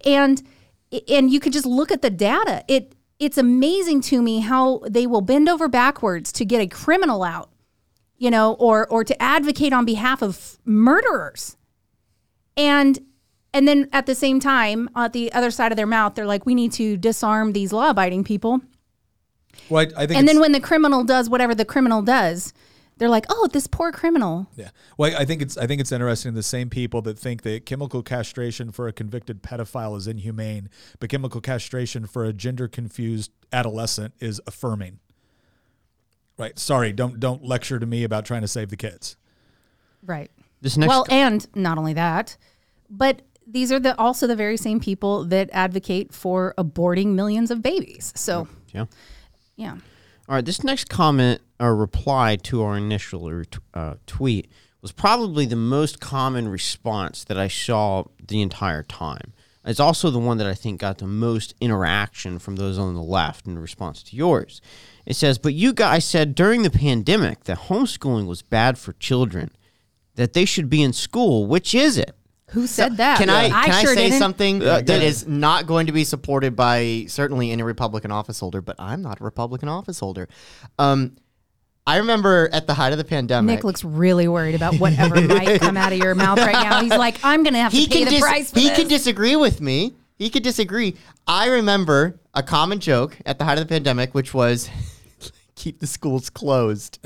[0.05, 0.41] and
[1.07, 2.63] and you could just look at the data.
[2.67, 7.23] It it's amazing to me how they will bend over backwards to get a criminal
[7.23, 7.51] out,
[8.17, 11.55] you know, or or to advocate on behalf of murderers,
[12.57, 12.99] and
[13.53, 16.45] and then at the same time, at the other side of their mouth, they're like,
[16.45, 18.61] we need to disarm these law abiding people.
[19.69, 22.53] well i, I think And then when the criminal does whatever the criminal does,
[22.97, 26.33] they're like, "Oh, this poor criminal." yeah well i think it's i think it's interesting
[26.33, 31.09] the same people that think that chemical castration for a convicted pedophile is inhumane but
[31.09, 34.99] chemical castration for a gender confused adolescent is affirming
[36.37, 39.15] right sorry don't don't lecture to me about trying to save the kids
[40.03, 40.31] Right.
[40.61, 42.37] This next well, and not only that,
[42.89, 47.61] but these are the also the very same people that advocate for aborting millions of
[47.61, 48.13] babies.
[48.15, 48.85] So, yeah.
[49.55, 49.77] yeah.
[50.29, 54.49] All right, this next comment or reply to our initial uh, tweet
[54.81, 59.33] was probably the most common response that I saw the entire time.
[59.63, 63.01] It's also the one that I think got the most interaction from those on the
[63.01, 64.61] left in response to yours.
[65.05, 69.51] It says, But you guys said during the pandemic that homeschooling was bad for children,
[70.15, 71.45] that they should be in school.
[71.45, 72.15] Which is it?
[72.51, 73.17] Who said that?
[73.17, 74.19] Can I, I can I sure say didn't.
[74.19, 75.03] something that ahead.
[75.03, 79.21] is not going to be supported by certainly any Republican office holder, but I'm not
[79.21, 80.27] a Republican office holder.
[80.77, 81.15] Um,
[81.87, 85.59] I remember at the height of the pandemic, Nick looks really worried about whatever might
[85.61, 86.81] come out of your mouth right now.
[86.81, 88.69] He's like, I'm going to have to he pay can the dis- price for he
[88.69, 88.77] this.
[88.77, 89.93] can disagree with me.
[90.17, 90.95] He could disagree.
[91.25, 94.69] I remember a common joke at the height of the pandemic, which was
[95.55, 96.99] keep the schools closed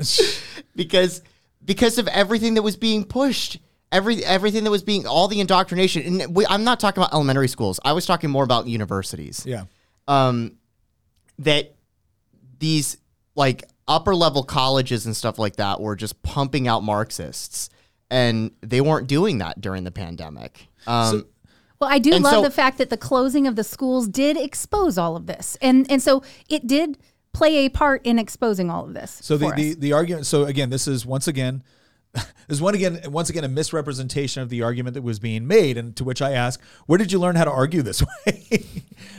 [0.76, 1.22] because
[1.64, 3.58] because of everything that was being pushed.
[3.92, 7.48] Every everything that was being all the indoctrination, and we, I'm not talking about elementary
[7.48, 7.78] schools.
[7.84, 9.44] I was talking more about universities.
[9.46, 9.64] Yeah.
[10.08, 10.56] um,
[11.38, 11.74] that
[12.58, 12.96] these
[13.34, 17.70] like upper level colleges and stuff like that were just pumping out Marxists,
[18.10, 20.66] and they weren't doing that during the pandemic.
[20.86, 21.26] Um,
[21.80, 24.36] Well, I do And love so- the fact that the closing of the schools did
[24.36, 26.98] expose all of this, and and so it did
[27.32, 29.18] play a part in exposing all of this.
[29.22, 29.76] So the, for the, us.
[29.76, 30.26] the argument.
[30.26, 31.62] So again, this is once again,
[32.48, 35.76] this is one again once again a misrepresentation of the argument that was being made,
[35.76, 38.64] and to which I ask, where did you learn how to argue this way?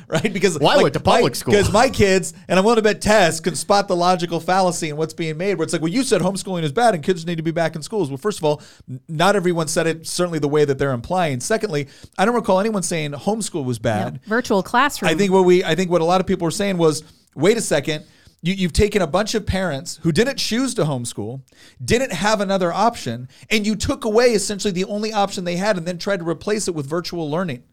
[0.07, 0.31] right?
[0.33, 1.51] Because Well, I went to public school.
[1.53, 4.97] Because my kids, and I'm willing to bet Tess can spot the logical fallacy in
[4.97, 5.55] what's being made.
[5.55, 7.75] Where it's like, well, you said homeschooling is bad and kids need to be back
[7.75, 8.09] in schools.
[8.09, 11.39] Well, first of all, n- not everyone said it certainly the way that they're implying.
[11.39, 14.21] Secondly, I don't recall anyone saying homeschool was bad.
[14.25, 15.11] virtual classroom.
[15.11, 17.03] I think what we I think what a lot of people were saying was,
[17.35, 18.05] wait a second,
[18.41, 21.41] you, you've taken a bunch of parents who didn't choose to homeschool,
[21.83, 25.87] didn't have another option, and you took away essentially the only option they had, and
[25.87, 27.63] then tried to replace it with virtual learning.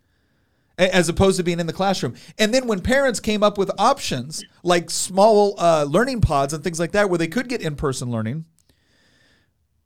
[0.77, 2.17] As opposed to being in the classroom.
[2.37, 6.81] And then when parents came up with options like small uh, learning pods and things
[6.81, 8.45] like that, where they could get in person learning,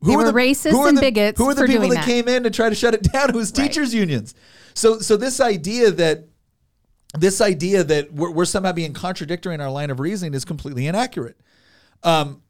[0.01, 2.05] Who They are were racist and the, bigots Who are the people that that.
[2.07, 3.29] came in to try to shut it down?
[3.29, 4.35] It was teachers' unions.
[4.73, 6.25] So, so this idea that
[7.17, 10.87] this idea that we're, we're somehow being contradictory in our line of reasoning is completely
[10.87, 11.41] inaccurate.
[12.03, 12.43] Um,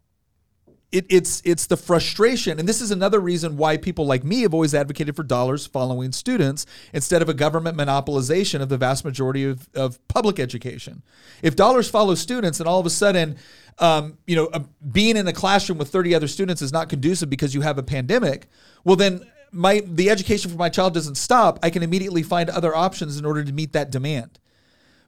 [0.91, 4.55] it, it's it's the frustration, and this is another reason why people like me have
[4.55, 9.45] always advocated for dollars following students instead of a government monopolization of the vast majority
[9.45, 11.03] of, of public education.
[11.43, 13.37] If dollars follow students, and all of a sudden,
[13.79, 17.29] um, you know, uh, being in a classroom with thirty other students is not conducive
[17.29, 18.49] because you have a pandemic,
[18.83, 21.59] well then my the education for my child doesn't stop.
[21.63, 24.39] I can immediately find other options in order to meet that demand.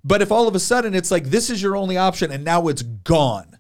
[0.05, 2.69] But if all of a sudden it's like this is your only option and now
[2.69, 3.59] it's gone,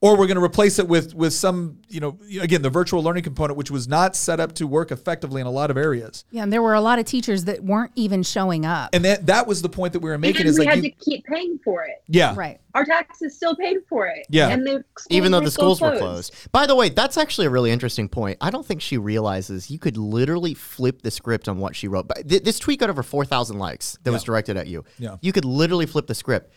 [0.00, 3.22] or we're going to replace it with with some you know again the virtual learning
[3.22, 6.42] component which was not set up to work effectively in a lot of areas, yeah,
[6.42, 8.90] and there were a lot of teachers that weren't even showing up.
[8.92, 10.84] and that that was the point that we were making and is we like had
[10.84, 12.02] you, to keep paying for it.
[12.08, 12.60] yeah right.
[12.74, 14.26] Our taxes still paid for it.
[14.28, 14.48] Yeah.
[14.48, 16.34] And the even though the still schools were closed.
[16.50, 18.36] By the way, that's actually a really interesting point.
[18.40, 22.08] I don't think she realizes you could literally flip the script on what she wrote.
[22.08, 24.84] But th- this tweet got over 4,000 likes that was directed at you.
[24.98, 25.18] Yeah.
[25.20, 26.52] You could literally flip the script.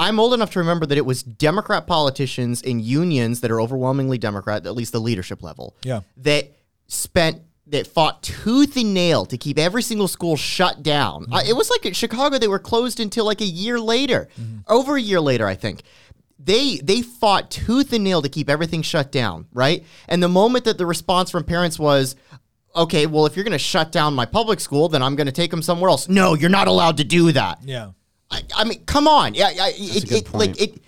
[0.00, 4.18] I'm old enough to remember that it was Democrat politicians and unions that are overwhelmingly
[4.18, 6.00] Democrat, at least the leadership level, Yeah.
[6.16, 6.50] that
[6.88, 11.26] spent that fought tooth and nail to keep every single school shut down.
[11.30, 14.28] Uh, it was like in Chicago; they were closed until like a year later,
[14.66, 15.82] over a year later, I think.
[16.42, 19.84] They they fought tooth and nail to keep everything shut down, right?
[20.08, 22.16] And the moment that the response from parents was,
[22.74, 25.32] "Okay, well, if you're going to shut down my public school, then I'm going to
[25.32, 27.58] take them somewhere else." No, you're not allowed to do that.
[27.62, 27.90] yeah
[28.30, 29.34] I, I mean, come on.
[29.34, 30.80] Yeah, I, it, it like it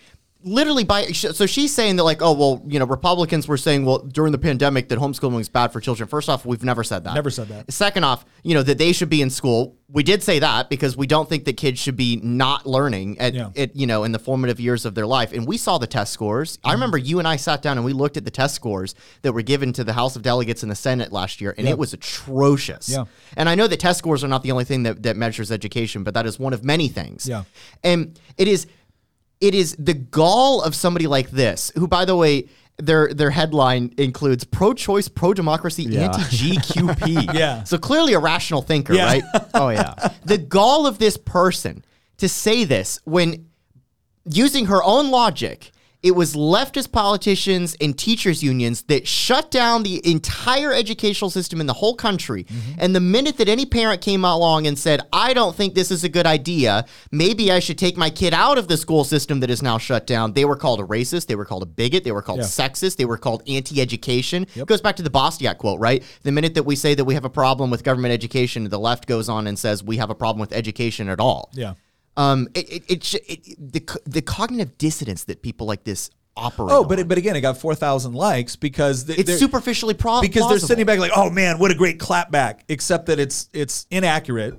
[0.45, 3.99] literally by so she's saying that like oh well you know Republicans were saying well
[3.99, 6.09] during the pandemic that homeschooling is bad for children.
[6.09, 7.15] First off, we've never said that.
[7.15, 7.71] Never said that.
[7.73, 9.77] Second off, you know that they should be in school.
[9.89, 13.35] We did say that because we don't think that kids should be not learning at,
[13.35, 13.51] Yeah.
[13.57, 15.33] at you know in the formative years of their life.
[15.33, 16.57] And we saw the test scores.
[16.59, 16.69] Mm-hmm.
[16.69, 19.33] I remember you and I sat down and we looked at the test scores that
[19.33, 21.73] were given to the House of Delegates and the Senate last year, and Yeah.
[21.75, 22.89] it was atrocious.
[22.89, 23.05] Yeah.
[23.37, 26.03] And I know that test scores are not the only thing that, that measures education,
[26.05, 27.29] but that is one of many things.
[27.29, 27.45] Yeah.
[27.85, 28.67] And it is
[29.43, 33.93] it is the gall of somebody like this, who by the way, their their headline
[33.99, 36.05] includes pro-choice, pro-democracy, Yeah.
[36.07, 37.35] anti-GQP.
[37.35, 37.65] Yeah.
[37.65, 39.05] So clearly a rational thinker, Yeah.
[39.05, 39.25] right?
[39.55, 39.95] Oh yeah.
[40.25, 41.85] the gall of this person
[42.19, 43.47] to say this when
[44.25, 45.73] using her own logic
[46.03, 51.67] it was leftist politicians and teachers unions that shut down the entire educational system in
[51.67, 52.45] the whole country.
[52.45, 52.73] Mm-hmm.
[52.79, 56.03] And the minute that any parent came along and said, I don't think this is
[56.03, 59.51] a good idea, maybe I should take my kid out of the school system that
[59.51, 62.13] is now shut down, they were called a racist, they were called a bigot, they
[62.13, 62.47] were called Yeah.
[62.47, 64.47] sexist, they were called anti education.
[64.57, 66.03] It goes back to the Bastiat quote, right?
[66.23, 69.07] The minute that we say that we have a problem with government education, the left
[69.07, 71.51] goes on and says we have a problem with education at all.
[71.53, 71.75] yeah
[72.17, 73.15] Um, it, it, it,
[73.49, 76.71] it, the, the cognitive dissonance that people like this operate.
[76.73, 80.49] oh but it, but again it got 4000 likes because they, it's superficially pro- because
[80.49, 84.59] they're sitting back like oh man what a great clapback except that it's it's inaccurate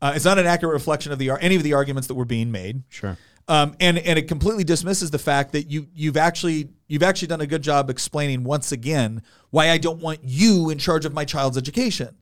[0.00, 2.50] uh, it's not an accurate reflection of the any of the arguments that were being
[2.50, 3.18] made Sure.
[3.48, 7.42] um, and and it completely dismisses the fact that you you've actually you've actually done
[7.42, 11.26] a good job explaining once again why I don't want you in charge of my
[11.26, 12.16] child's education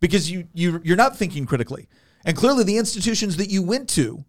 [0.00, 1.88] because you you you're not thinking critically.
[2.24, 4.24] And clearly the institutions that you went to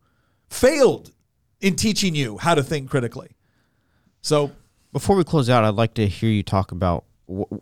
[0.50, 1.12] failed
[1.62, 3.36] in teaching you how to think critically.
[4.22, 4.52] So
[4.96, 7.04] Before we close out, I'd like to hear you talk about,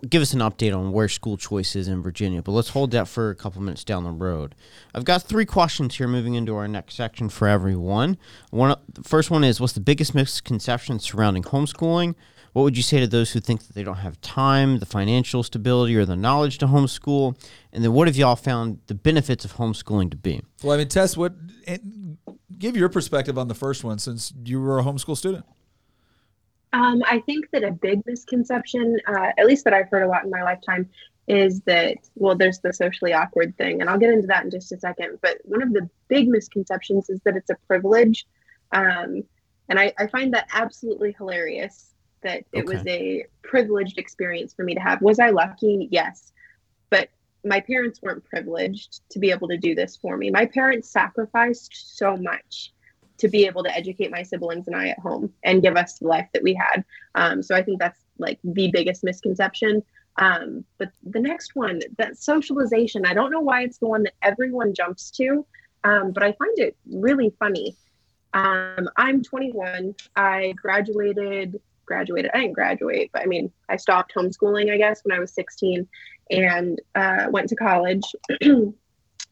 [0.07, 3.07] give us an update on where school choice is in Virginia, but let's hold that
[3.07, 4.53] for a couple minutes down the road.
[4.93, 8.17] I've got three questions here moving into our next section for everyone.
[8.51, 12.13] One, the first one is What's the biggest misconception surrounding homeschooling?
[12.53, 15.41] What would you say to those who think that they don't have time, the financial
[15.41, 17.35] stability, or the knowledge to homeschool?
[17.71, 20.41] And then what have y'all found the benefits of homeschooling to be?
[20.63, 21.33] Well, I mean, Tess, what
[22.57, 25.45] give your perspective on the first one since you were a homeschool student.
[26.71, 30.23] Um, I think that a big misconception, uh, at least that I've heard a lot
[30.23, 30.89] in my lifetime,
[31.27, 33.81] is that, well, there's the socially awkward thing.
[33.81, 35.19] And I'll get into that in just a second.
[35.21, 38.25] But one of the big misconceptions is that it's a privilege.
[38.71, 39.23] Um,
[39.69, 41.92] and I, I find that absolutely hilarious
[42.23, 45.01] that it was a privileged experience for me to have.
[45.01, 45.87] Was I lucky?
[45.91, 46.31] Yes.
[46.89, 47.09] But
[47.43, 50.31] my parents weren't privileged to be able to do this for me.
[50.31, 52.73] My parents sacrificed so much
[53.17, 56.07] to be able to educate my siblings and I at home and give us the
[56.07, 56.83] life that we had.
[57.15, 59.83] Um, so I think that's like the biggest misconception.
[60.17, 64.13] Um, but the next one, that socialization, I don't know why it's the one that
[64.21, 65.45] everyone jumps to,
[65.83, 67.75] um, but I find it really funny.
[68.33, 69.95] Um, I'm 21.
[70.15, 75.15] I graduated, graduated, I didn't graduate, but I mean, I stopped homeschooling, I guess, when
[75.15, 75.87] I was 16
[76.31, 78.03] and uh, went to college.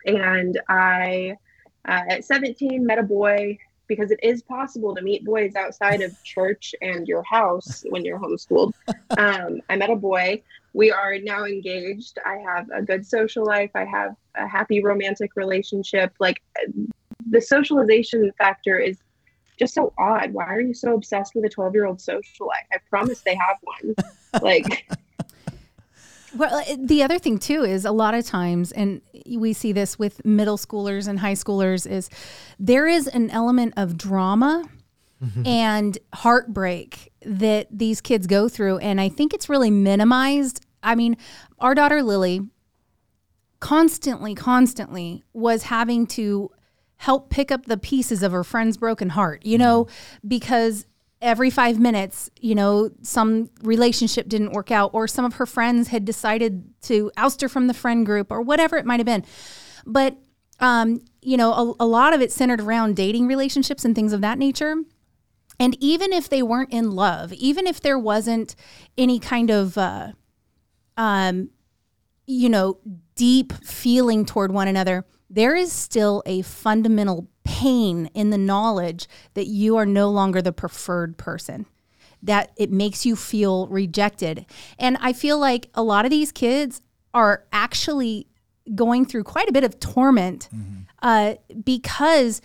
[0.05, 1.37] and I,
[1.87, 6.15] uh, at 17, met a boy because it is possible to meet boys outside of
[6.23, 8.73] church and your house when you're homeschooled.
[9.17, 10.41] Um, I met a boy.
[10.71, 12.17] We are now engaged.
[12.25, 13.71] I have a good social life.
[13.75, 16.13] I have a happy romantic relationship.
[16.17, 16.41] Like
[17.29, 18.99] the socialization factor is
[19.61, 20.33] just so odd.
[20.33, 22.65] Why are you so obsessed with a 12 year old social life?
[22.73, 23.95] I promise they have one.
[24.41, 24.89] like,
[26.35, 30.25] Well, the other thing too is a lot of times, and we see this with
[30.25, 32.09] middle schoolers and high schoolers, is
[32.57, 34.67] there is an element of drama
[35.23, 35.45] mm-hmm.
[35.45, 38.79] and heartbreak that these kids go through.
[38.79, 40.65] And I think it's really minimized.
[40.81, 41.17] I mean,
[41.59, 42.41] our daughter Lily
[43.59, 46.49] constantly, constantly was having to
[47.01, 49.87] help pick up the pieces of her friend's broken heart, you know,
[50.27, 50.85] because
[51.19, 55.87] every five minutes, you know, some relationship didn't work out, or some of her friends
[55.87, 59.25] had decided to oust her from the friend group, or whatever it might have been.
[59.83, 60.15] But,
[60.59, 64.21] um, you know, a, a lot of it centered around dating relationships and things of
[64.21, 64.75] that nature.
[65.59, 68.55] And even if they weren't in love, even if there wasn't
[68.95, 70.11] any kind of, uh,
[70.97, 71.49] um,
[72.27, 72.77] you know,
[73.15, 79.47] deep feeling toward one another, there is still a fundamental pain in the knowledge that
[79.47, 81.65] you are no longer the preferred person,
[82.21, 84.45] that it makes you feel rejected.
[84.77, 86.81] And I feel like a lot of these kids
[87.13, 88.27] are actually
[88.75, 90.49] going through quite a bit of torment
[91.01, 92.41] uh, because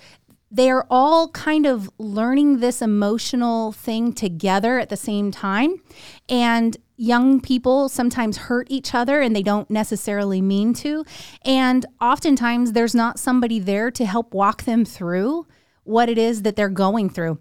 [0.51, 5.83] they're all kind of learning this emotional thing together at the same time.
[6.29, 11.04] And young people sometimes hurt each other and they don't necessarily mean to.
[11.44, 15.46] And oftentimes there's not somebody there to help walk them through
[15.85, 17.38] what it is that they're going through.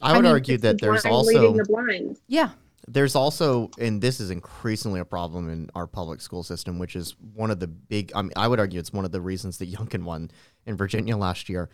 [0.00, 2.18] I would mean, argue that there's also leading the blind.
[2.28, 2.50] Yeah.
[2.86, 7.16] there's also and this is increasingly a problem in our public school system which is
[7.32, 9.72] one of the big I, mean, I would argue it's one of the reasons that
[9.72, 10.30] Youngkin won
[10.66, 11.70] in Virginia last year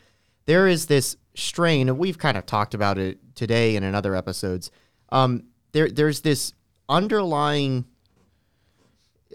[0.46, 4.14] there is this strain and we've kind of talked about it today and in other
[4.14, 4.70] episodes
[5.10, 5.42] um,
[5.72, 6.52] there there's this
[6.90, 7.86] underlying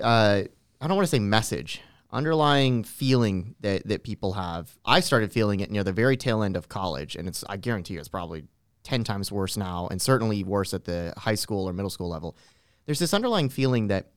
[0.01, 0.43] uh,
[0.81, 4.77] I don't want to say message underlying feeling that that people have.
[4.85, 7.95] I started feeling it near the very tail end of college and it's I guarantee
[7.95, 8.43] you it's probably
[8.83, 12.37] 10 times worse now and certainly worse at the high school or middle school level.
[12.85, 14.11] There's this underlying feeling that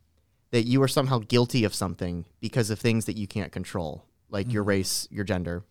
[0.51, 4.53] that you are somehow guilty of something because of things that you can't control like
[4.53, 5.65] your race your gender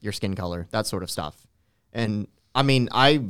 [0.00, 1.46] your skin color that sort of stuff.
[1.92, 3.24] And i mean i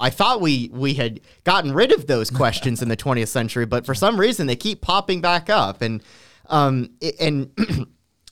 [0.00, 3.84] i thought we we had gotten rid of those questions in the 20th century but
[3.86, 6.02] for some reason they keep popping back up and
[6.48, 7.50] um i- and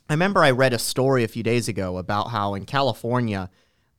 [0.07, 3.49] I remember I read a story a few days ago about how in California,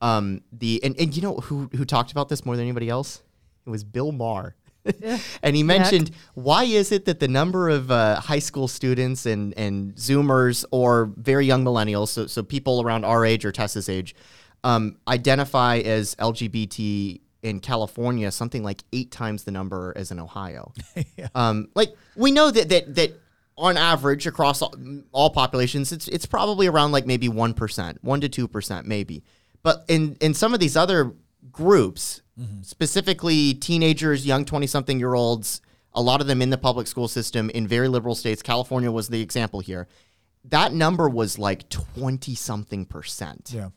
[0.01, 3.23] um, the and, and you know who who talked about this more than anybody else?
[3.65, 4.56] It was Bill Maher.
[5.41, 9.58] and he mentioned why is it that the number of uh, high school students and
[9.58, 14.13] and Zoomers or very young millennials, so so people around our age or Tessa's age,
[14.63, 20.73] um, identify as LGBT in California something like eight times the number as in Ohio.
[21.36, 23.21] um, like we know that that that
[23.58, 24.75] on average across all,
[25.12, 29.23] all populations, it's it's probably around like maybe one percent, one to two percent, maybe.
[29.63, 31.13] But in in some of these other
[31.52, 32.21] groups,
[32.63, 35.62] specifically teenagers, young twenty something year olds,
[35.93, 38.41] a lot of them in the public school system in very liberal states.
[38.41, 39.87] California was the example here.
[40.50, 43.52] that number was like 20 something percent.
[43.54, 43.69] Yeah.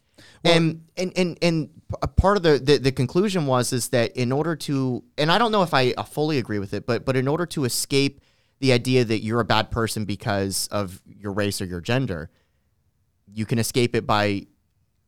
[0.45, 1.71] And, and and and
[2.03, 5.39] a part of the, the the conclusion was is that in order to and I
[5.39, 8.21] don't know if I uh, fully agree with it, but but in order to escape
[8.61, 12.31] the idea that you're a bad person because of your race or your gender,
[13.33, 14.47] you can escape it by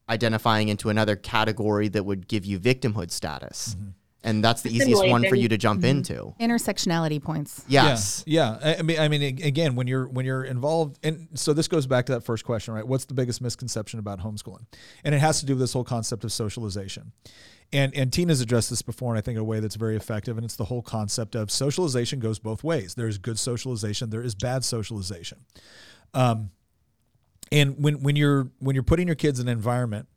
[0.08, 3.76] identifying into another category that would give you victimhood status.
[4.22, 6.34] And that's the easiest one for you to jump into.
[6.38, 7.64] Intersectionality points.
[7.68, 8.22] Yes.
[8.26, 8.72] Yeah, yeah.
[8.72, 11.86] I- I mean, I mean, again, when you're when you're involved, and so this goes
[11.86, 12.86] back to that first question, right?
[12.86, 14.66] What's the biggest misconception about homeschooling?
[15.04, 17.12] And it has to do with this whole concept of socialization.
[17.72, 20.36] And and Tina's addressed this before, and I think in a way that's very effective.
[20.36, 22.94] And it's the whole concept of socialization goes both ways.
[22.96, 25.38] There is good socialization, there is bad socialization.
[26.12, 26.50] Um,
[27.52, 30.08] and when when you're when you're putting your kids in an environment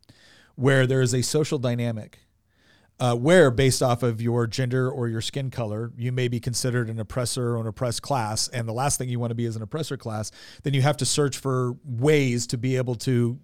[0.55, 2.19] where there is a social dynamic
[2.99, 6.89] uh, where based off of your gender or your skin color, you may be considered
[6.89, 8.47] an oppressor or an oppressed class.
[8.47, 10.31] And the last thing you want to be is an oppressor class,
[10.63, 13.39] then you have to search for ways to be able to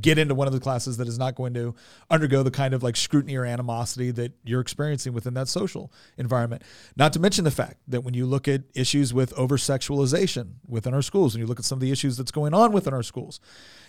[0.00, 1.74] get into one of the classes that is not going to
[2.10, 6.62] undergo the kind of like scrutiny or animosity that you're experiencing within that social environment.
[6.96, 10.94] Not to mention the fact that when you look at issues with over sexualization within
[10.94, 13.02] our schools, and you look at some of the issues that's going on within our
[13.02, 13.40] schools,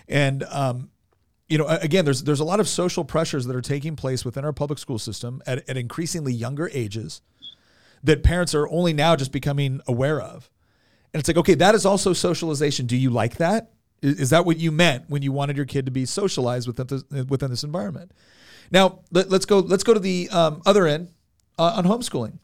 [0.07, 0.89] and um,
[1.49, 4.45] you know, again, there's there's a lot of social pressures that are taking place within
[4.45, 7.21] our public school system at, at increasingly younger ages
[8.03, 10.49] that parents are only now just becoming aware of.
[11.13, 12.85] And it's like, okay, that is also socialization.
[12.85, 13.71] Do you like that?
[14.01, 16.87] Is, is that what you meant when you wanted your kid to be socialized within
[16.87, 18.11] this, within this environment?
[18.71, 19.59] Now, let, us go.
[19.59, 21.11] Let's go to the um, other end
[21.57, 22.37] uh, on homeschooling.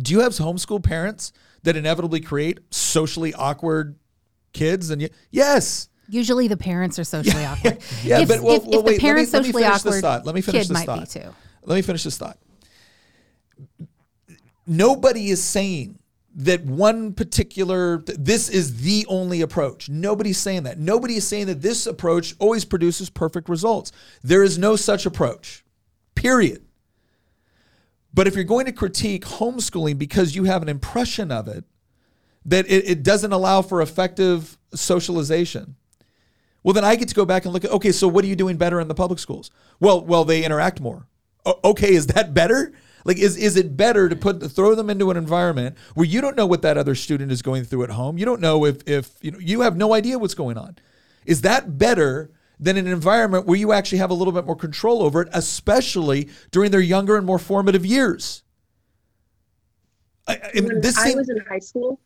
[0.00, 3.96] Do you have homeschool parents that inevitably create socially awkward
[4.52, 4.90] kids?
[4.90, 7.78] And y- yes, Usually the parents are socially awkward.
[8.02, 9.78] yeah, if, but well, if, well, if wait, the parents let me, socially let me
[9.78, 10.26] finish awkward, this thought.
[10.26, 11.00] Let me finish kid this might thought.
[11.00, 11.34] be too.
[11.64, 12.38] Let me finish this thought.
[14.66, 15.98] Nobody is saying
[16.36, 19.88] that one particular this is the only approach.
[19.88, 20.78] Nobody's saying that.
[20.78, 23.90] Nobody is saying that this approach always produces perfect results.
[24.22, 25.64] There is no such approach.
[26.14, 26.62] Period.
[28.12, 31.64] But if you're going to critique homeschooling because you have an impression of it
[32.46, 35.76] that it, it doesn't allow for effective socialization,
[36.66, 38.34] well, then I get to go back and look at okay, so what are you
[38.34, 39.52] doing better in the public schools?
[39.78, 41.06] Well, well, they interact more.
[41.44, 42.72] O- okay, is that better?
[43.04, 46.36] Like, is is it better to put throw them into an environment where you don't
[46.36, 48.18] know what that other student is going through at home?
[48.18, 50.76] You don't know if if you know you have no idea what's going on.
[51.24, 55.02] Is that better than an environment where you actually have a little bit more control
[55.04, 58.42] over it, especially during their younger and more formative years?
[60.26, 62.00] I, I- this I was in high school,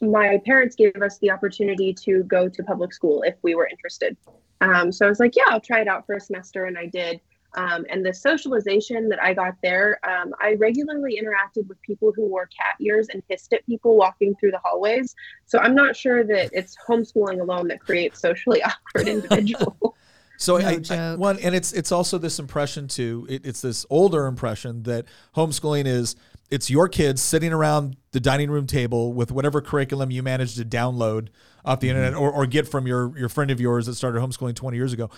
[0.00, 4.16] my parents gave us the opportunity to go to public school if we were interested.
[4.60, 6.86] Um, so I was like, yeah, I'll try it out for a semester, and I
[6.86, 7.20] did.
[7.54, 12.26] Um, and the socialization that I got there, um, I regularly interacted with people who
[12.26, 15.14] wore cat ears and hissed at people walking through the hallways.
[15.46, 18.62] So I'm not sure that it's homeschooling alone that creates socially
[18.94, 19.76] awkward individuals.
[20.40, 23.26] So No I, I one and it's it's also this impression too.
[23.28, 25.04] It, it's this older impression that
[25.36, 26.16] homeschooling is
[26.50, 30.64] it's your kids sitting around the dining room table with whatever curriculum you managed to
[30.64, 31.28] download
[31.64, 31.96] off the Mm-hmm.
[31.96, 34.92] internet or, or get from your your friend of yours that started homeschooling 20 years
[34.92, 35.10] ago.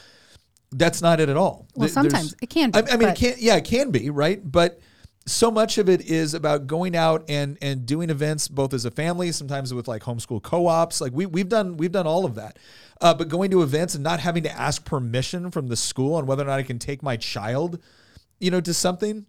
[0.71, 1.67] That's not it at all.
[1.75, 3.65] Well, Th- there's- sometimes it can be, I, I mean, it but- can yeah, it
[3.65, 4.81] can be right, but
[5.25, 8.91] so much of it is about going out and and doing events both as a
[8.91, 12.59] family sometimes with like homeschool co-ops like we, we've done we've done all of that
[13.01, 16.27] uh, but going to events and not having to ask permission from the school on
[16.27, 17.79] whether or not i can take my child
[18.41, 19.25] you know to something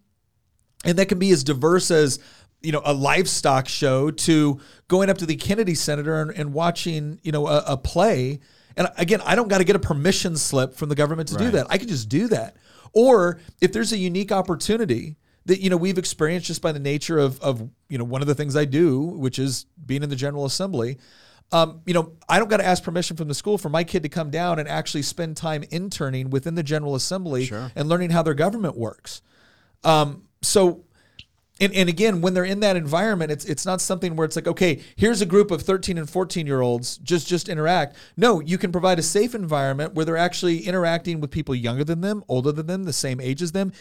[0.84, 2.19] and that can be as diverse as
[2.61, 7.19] you know a livestock show to going up to the kennedy center and, and watching
[7.23, 8.39] you know a, a play.
[8.75, 11.51] And again i don't got to get a permission slip from the government to do
[11.51, 11.67] that.
[11.69, 12.57] I can just do that.
[12.91, 17.19] Or if there's a unique opportunity that you know we've experienced just by the nature
[17.19, 20.15] of of you know one of the things i do which is being in the
[20.15, 20.97] general assembly
[21.53, 24.03] um, you know, I don't got to ask permission from the school for my kid
[24.03, 28.23] to come down and actually spend time interning within the General Assembly and learning how
[28.23, 29.21] their government works.
[29.84, 30.83] Um, so,
[31.59, 34.47] and, and again, when they're in that environment, it's it's not something where it's like,
[34.47, 37.95] okay, here's a group of 13 and 14 year olds, just just interact.
[38.17, 42.01] No, you can provide a safe environment where they're actually interacting with people younger than
[42.01, 43.71] them, older than them, the same age as them.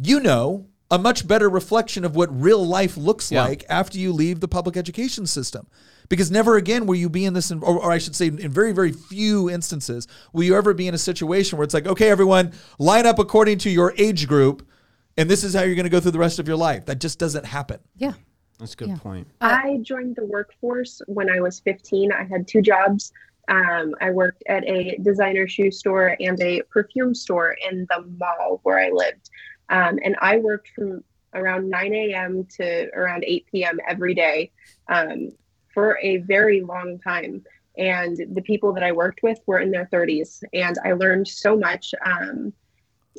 [0.00, 3.44] You know, a much better reflection of what real life looks Yeah.
[3.44, 5.66] like after you leave the public education system.
[6.08, 8.70] Because never again will you be in this, or, or I should say, in very,
[8.70, 12.52] very few instances, will you ever be in a situation where it's like, okay, everyone,
[12.78, 14.64] line up according to your age group,
[15.16, 16.84] and this is how you're going to go through the rest of your life.
[16.86, 17.80] That just doesn't happen.
[17.96, 18.12] Yeah.
[18.58, 18.96] That's a good Yeah.
[18.98, 19.26] point.
[19.40, 22.12] I joined the workforce when I was 15.
[22.12, 23.12] I had two jobs.
[23.48, 28.60] Um, I worked at a designer shoe store and a perfume store in the mall
[28.62, 29.30] where I lived.
[29.68, 31.04] Um, and I worked from
[31.34, 32.46] around 9 a.m.
[32.56, 33.78] to around 8 p.m.
[33.86, 34.50] every day
[34.88, 35.30] um,
[35.74, 37.44] for a very long time.
[37.78, 41.54] and the people that I worked with were in their 30s, and I learned so
[41.58, 41.94] much.
[42.06, 42.54] Um,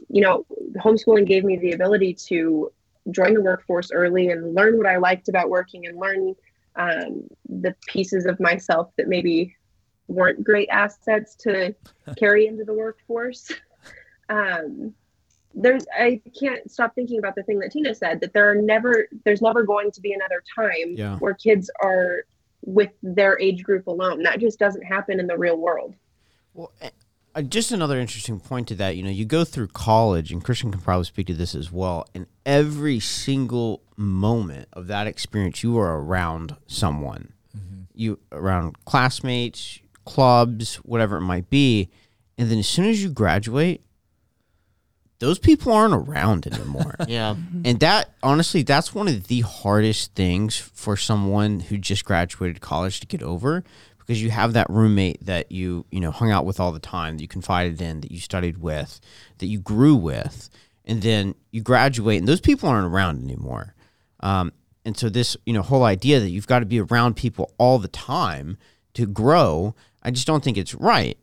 [0.10, 0.46] you know,
[0.78, 2.72] homeschooling gave me the ability to
[3.12, 6.36] join the workforce early and learn what I liked about working and learn
[6.76, 9.56] um, the pieces of myself that maybe
[10.08, 11.74] weren't great assets to
[12.18, 13.52] carry into the workforce.
[14.30, 14.94] Um,
[15.56, 19.08] there's I can't stop thinking about the thing that Tina said that there are never
[19.24, 21.18] there's never going to be another time Yeah.
[21.20, 22.26] where kids are
[22.62, 24.24] with their age group alone.
[24.24, 25.96] That just doesn't happen in the real world.
[26.54, 26.74] Well,
[27.38, 28.96] uh, just another interesting point to that.
[28.96, 32.08] You know, you go through college, and Christian can probably speak to this as well.
[32.16, 37.34] And every single moment of that experience, you are around someone,
[37.94, 41.90] you around classmates, clubs, whatever it might be.
[42.40, 43.82] And then as soon as you graduate,
[45.20, 46.96] those people aren't around anymore.
[47.08, 47.36] Yeah.
[47.64, 53.00] And that honestly, that's one of the hardest things for someone who just graduated college
[53.00, 53.64] to get over
[54.08, 57.18] because you have that roommate that you, you know, hung out with all the time,
[57.18, 59.02] that you confided in, that you studied with,
[59.40, 60.50] that you grew with,
[60.86, 63.76] and then you graduate and those people aren't around anymore.
[64.22, 64.54] Um,
[64.86, 67.80] and so this, you know, whole idea that you've got to be around people all
[67.80, 68.58] the time
[68.94, 71.18] to grow, I just don't think it's right.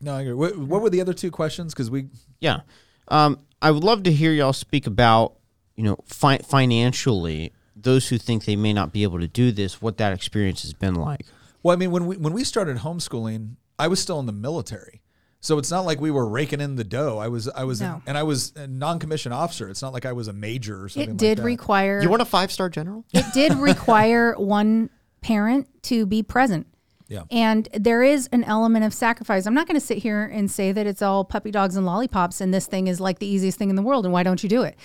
[0.00, 0.34] No, I agree.
[0.34, 1.72] What, what were the other two questions?
[1.72, 2.08] Because we
[2.40, 2.62] Yeah.
[3.06, 5.36] Um, I would love to hear y'all speak about,
[5.76, 7.52] you know, fi- financially,
[7.86, 10.74] those who think they may not be able to do this, what that experience has
[10.74, 11.24] been like.
[11.62, 15.00] Well, I mean, when we when we started homeschooling, I was still in the military,
[15.40, 17.18] so it's not like we were raking in the dough.
[17.18, 18.02] I was I was No.
[18.06, 19.68] and I was a non-commissioned officer.
[19.70, 21.08] It's not like I was a major or something.
[21.10, 21.44] It like did that.
[21.44, 23.04] require You want a five star general?
[23.14, 24.90] it did require one
[25.22, 26.66] parent to be present.
[27.08, 27.22] Yeah.
[27.30, 29.46] And there is an element of sacrifice.
[29.46, 32.40] I'm not going to sit here and say that it's all puppy dogs and lollipops
[32.40, 34.48] and this thing is like the easiest thing in the world and why don't you
[34.48, 34.76] do it?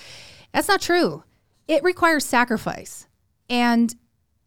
[0.54, 1.24] That's not true.
[1.68, 3.08] It requires sacrifice.
[3.50, 3.94] And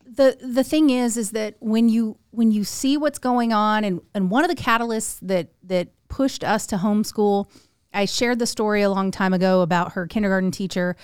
[0.05, 4.01] the the thing is is that when you when you see what's going on and
[4.15, 7.51] and one of the catalysts that that pushed us to homeschool,
[7.93, 10.97] I shared the story a long time ago about her kindergarten teacher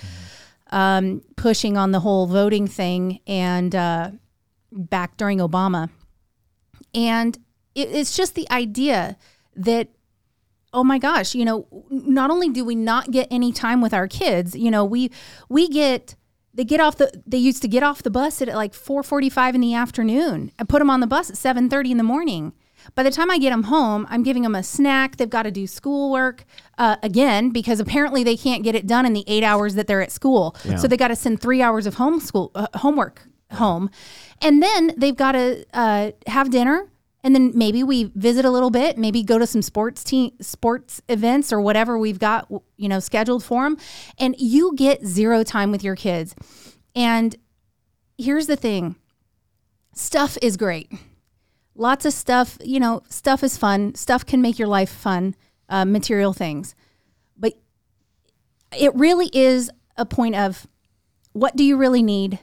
[0.71, 4.11] um, pushing on the whole voting thing and uh,
[4.73, 5.91] back during Obama.
[6.95, 7.37] And
[7.75, 9.17] it, it's just the idea
[9.57, 9.89] that,
[10.73, 14.09] oh my gosh, you know, not only do we not get any time with our
[14.09, 15.11] kids, you know, we
[15.49, 16.15] we get
[16.55, 19.61] they get off the they used to get off the bus at like 4:45 in
[19.61, 22.53] the afternoon and put them on the bus at 7:30 in the morning.
[22.95, 25.17] By the time I get them home, I'm giving them a snack.
[25.17, 26.45] They've got to do schoolwork
[26.79, 30.01] uh, again because apparently they can't get it done in the eight hours that they're
[30.01, 30.57] at school.
[30.77, 33.91] So they got to send three hours of homeschool uh, homework home,
[34.41, 36.89] and then they've got to uh, have dinner.
[37.23, 41.03] And then maybe we visit a little bit, maybe go to some sports team, sports
[41.09, 43.77] events or whatever we've got, you know, scheduled for them.
[44.19, 46.35] And you get zero time with your kids.
[46.95, 47.37] And
[48.17, 48.97] here's the thing
[49.93, 50.91] stuff is great.
[51.75, 53.95] Lots of stuff, you know, stuff is fun.
[53.95, 55.35] Stuff can make your life fun,
[55.69, 56.75] uh, material things.
[57.37, 57.55] But
[58.77, 60.67] it really is a point of
[61.33, 62.39] what do you really need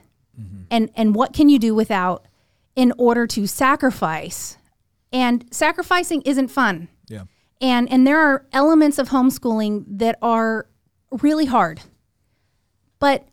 [0.71, 2.27] and, and what can you do without
[2.75, 4.56] in order to sacrifice.
[5.11, 6.89] And sacrificing isn't fun.
[7.07, 7.23] Yeah.
[7.61, 10.67] And and there are elements of homeschooling that are
[11.11, 11.81] really hard.
[12.99, 13.27] But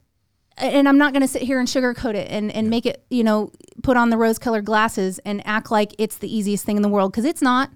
[0.56, 3.24] and I'm not going to sit here and sugarcoat it and, and make it, you
[3.24, 3.50] know,
[3.82, 6.88] put on the rose colored glasses and act like it's the easiest thing in the
[6.88, 7.70] world because it's not.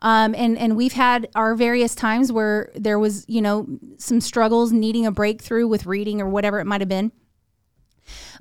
[0.00, 3.66] Um, and and we've had our various times where there was, you know,
[3.98, 7.12] some struggles needing a breakthrough with reading or whatever it might have been.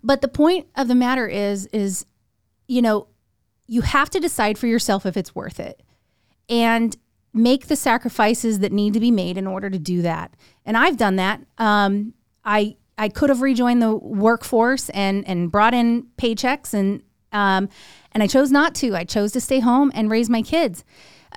[0.04, 2.06] But the point of the matter is, is,
[2.68, 3.08] you know,
[3.72, 5.82] you have to decide for yourself if it's worth it
[6.50, 6.98] and
[7.34, 10.36] make the sacrifices that need to be made in order to do that.
[10.66, 11.40] And I've done that.
[11.58, 12.14] Um,
[12.44, 17.02] I I could have rejoined the workforce and and brought in paychecks and
[17.32, 17.70] um,
[18.12, 18.94] and I chose not to.
[18.94, 20.84] I chose to stay home and raise my kids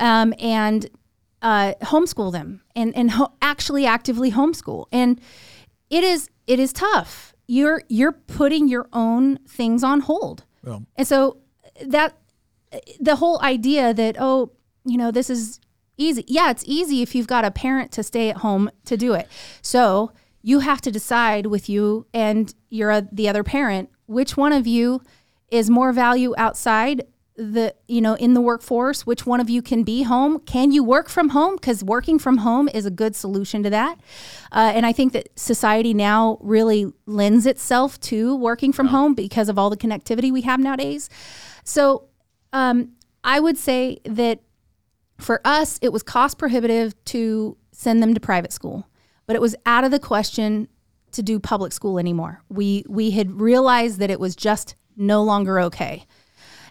[0.01, 0.91] um, and
[1.41, 4.87] uh, homeschool them and and ho- actually actively homeschool.
[4.91, 5.21] And
[5.89, 7.33] it is it is tough.
[7.47, 10.43] You're you're putting your own things on hold.
[10.65, 11.37] Well, And so
[11.87, 12.17] that
[13.01, 14.53] the whole idea that oh,
[14.85, 15.61] you know, this is
[15.97, 16.25] easy.
[16.27, 19.29] Yeah, it's easy if you've got a parent to stay at home to do it.
[19.63, 20.13] So
[20.43, 24.67] you have to decide with you and your uh, the other parent which one of
[24.67, 25.01] you
[25.51, 27.07] is more value outside
[27.37, 30.39] the you know in the workforce which one of you can be home.
[30.41, 31.57] Can you work from home?
[31.57, 33.99] Because working from home is a good solution to that.
[34.53, 39.49] Uh, and i think that society now really lends itself to working from home because
[39.49, 41.09] of all the connectivity we have nowadays.
[41.65, 42.09] So
[42.55, 42.93] um,
[43.23, 44.41] i would say that
[45.19, 48.89] for us it was cost prohibitive to send them to private school
[49.27, 50.69] but it was out of the question
[51.15, 52.43] to do public school anymore.
[52.49, 56.05] We we had realized that it was just no longer okay.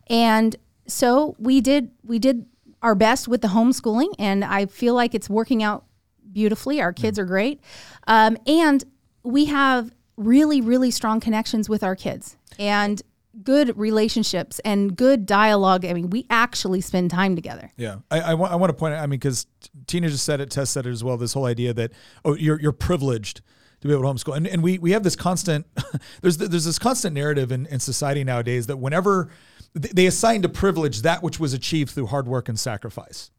[0.07, 0.55] And
[0.88, 2.45] so we did we did
[2.81, 5.86] our best with the homeschooling, and I feel like it's working out
[6.31, 6.81] beautifully.
[6.81, 7.61] Our kids are great,
[8.07, 8.84] um, and
[9.23, 12.38] we have really really strong connections with our kids.
[12.59, 13.01] And
[13.41, 15.86] good relationships and good dialogue.
[15.86, 17.71] I mean, we actually spend time together.
[17.77, 19.01] Yeah, I, I, want, I want to point out.
[19.01, 19.47] I mean, because
[19.88, 21.17] Tina just said it, Tess said it as well.
[21.17, 21.91] This whole idea that
[22.23, 23.41] oh, you're you're privileged
[23.81, 25.65] to be able to homeschool, and and we we have this constant.
[26.21, 29.29] there's there's this constant narrative in, in society nowadays that whenever
[29.73, 33.31] they assign to privilege that which was achieved through hard work and sacrifice.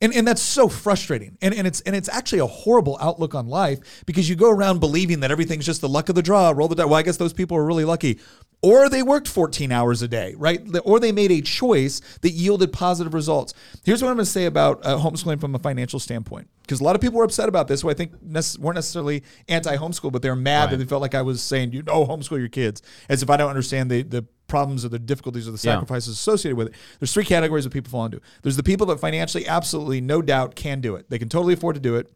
[0.00, 1.38] And, and that's so frustrating.
[1.40, 4.80] And, and it's and it's actually a horrible outlook on life because you go around
[4.80, 6.86] believing that everything's just the luck of the draw, roll the dice.
[6.86, 8.18] Well, I guess those people are really lucky.
[8.64, 10.58] Or they worked 14 hours a day, right?
[10.86, 13.52] Or they made a choice that yielded positive results.
[13.84, 16.48] Here's what I'm going to say about uh, homeschooling from a financial standpoint.
[16.62, 19.22] Because a lot of people were upset about this, who I think nece- weren't necessarily
[19.50, 22.48] anti-homeschool, but they're mad that they felt like I was saying, you know, homeschool your
[22.48, 25.74] kids, as if I don't understand the, the problems or the difficulties or the Yeah.
[25.74, 26.74] sacrifices associated with it.
[27.00, 28.22] There's three categories of people fall into.
[28.40, 31.10] There's the people that financially, absolutely, no doubt, can do it.
[31.10, 32.10] They can totally afford to do it,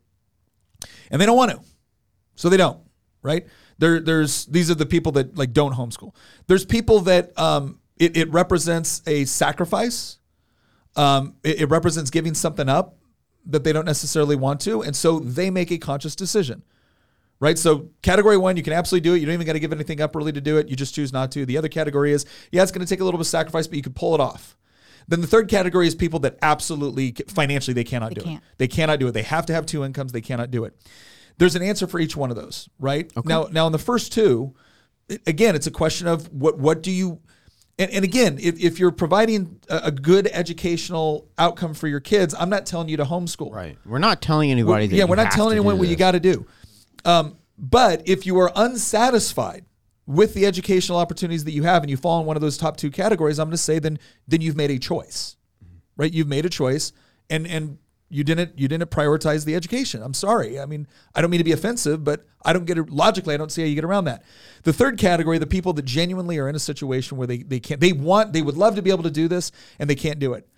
[1.10, 1.60] and they don't want to,
[2.36, 2.80] so they don't.
[3.20, 3.46] Right?
[3.78, 6.14] There, there's these are the people that like don't homeschool.
[6.46, 10.18] There's people that um, it, it represents a sacrifice.
[10.96, 12.96] Um, it, it represents giving something up
[13.46, 16.62] that they don't necessarily want to, and so they make a conscious decision
[17.40, 17.58] right?
[17.58, 19.18] So category one, you can absolutely do it.
[19.20, 20.68] You don't even got to give anything up really to do it.
[20.68, 21.46] You just choose not to.
[21.46, 23.76] The other category is, yeah, it's going to take a little bit of sacrifice, but
[23.76, 24.56] you can pull it off.
[25.06, 28.42] Then the third category is people that absolutely financially they cannot do can't.
[28.42, 28.58] it.
[28.58, 29.12] They cannot do it.
[29.12, 30.12] They have to have two incomes.
[30.12, 30.74] They cannot do it.
[31.38, 33.10] There's an answer for each one of those, right?
[33.24, 34.54] Now, now in the first two,
[35.26, 37.20] again, it's a question of what what do you
[37.78, 42.34] and, and again, if, if you're providing a, a good educational outcome for your kids,
[42.36, 43.54] I'm not telling you to homeschool.
[43.54, 43.78] Right.
[43.86, 44.96] We're not telling anybody that.
[44.96, 46.44] Yeah, we're not telling anyone what you got to do.
[47.04, 49.64] Um, but if you are unsatisfied
[50.06, 52.76] with the educational opportunities that you have, and you fall in one of those top
[52.76, 55.36] two categories, I'm going to say then then you've made a choice,
[55.96, 56.12] right?
[56.12, 56.92] You've made a choice,
[57.30, 57.78] and and
[58.10, 60.02] you didn't you didn't prioritize the education.
[60.02, 60.58] I'm sorry.
[60.58, 63.34] I mean, I don't mean to be offensive, but I don't get it logically.
[63.34, 64.24] I don't see how you get around that.
[64.62, 67.80] The third category, the people that genuinely are in a situation where they they can't,
[67.80, 70.32] they want, they would love to be able to do this, and they can't do
[70.32, 70.48] it.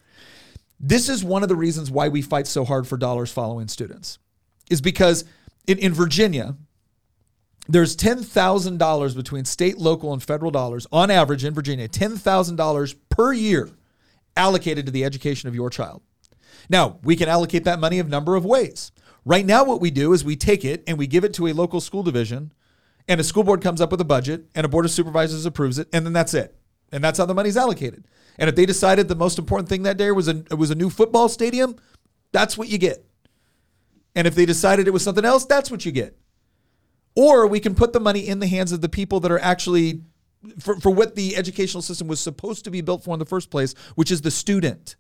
[0.79, 4.19] This is one of the reasons why we fight so hard for dollars following students,
[4.71, 5.25] is because
[5.67, 6.57] in, in Virginia,
[7.69, 13.71] there's $10,000 between state, local, and federal dollars on average in Virginia, $10,000 per year
[14.37, 16.03] allocated to the education of your child.
[16.69, 18.93] Now, we can allocate that money a number of ways.
[19.25, 21.53] Right now, what we do is we take it and we give it to a
[21.53, 22.53] local school division,
[23.09, 25.79] and a school board comes up with a budget, and a board of supervisors approves
[25.79, 26.57] it, and then that's it.
[26.93, 28.07] And that's how the money's allocated.
[28.39, 30.91] And if they decided the most important thing that day was a was a new
[30.91, 31.77] football stadium,
[32.33, 33.05] that's what you get.
[34.15, 36.17] And if they decided it was something else, that's what you get.
[37.15, 40.03] Or we can put the money in the hands of the people that are actually
[40.59, 43.51] for, for what the educational system was supposed to be built for in the first
[43.51, 44.97] place, which is the student.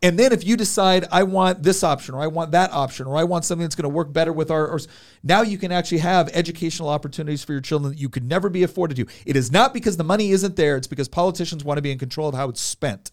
[0.00, 3.16] And then if you decide I want this option or I want that option or
[3.16, 4.78] I want something that's going to work better with our or
[5.24, 8.62] now you can actually have educational opportunities for your children that you could never be
[8.62, 9.06] afforded to.
[9.26, 11.98] It is not because the money isn't there, it's because politicians want to be in
[11.98, 13.10] control of how it's spent.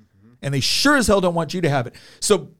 [0.00, 0.34] Mm-hmm.
[0.42, 1.94] And they sure as hell don't want you to have it.
[2.20, 2.50] So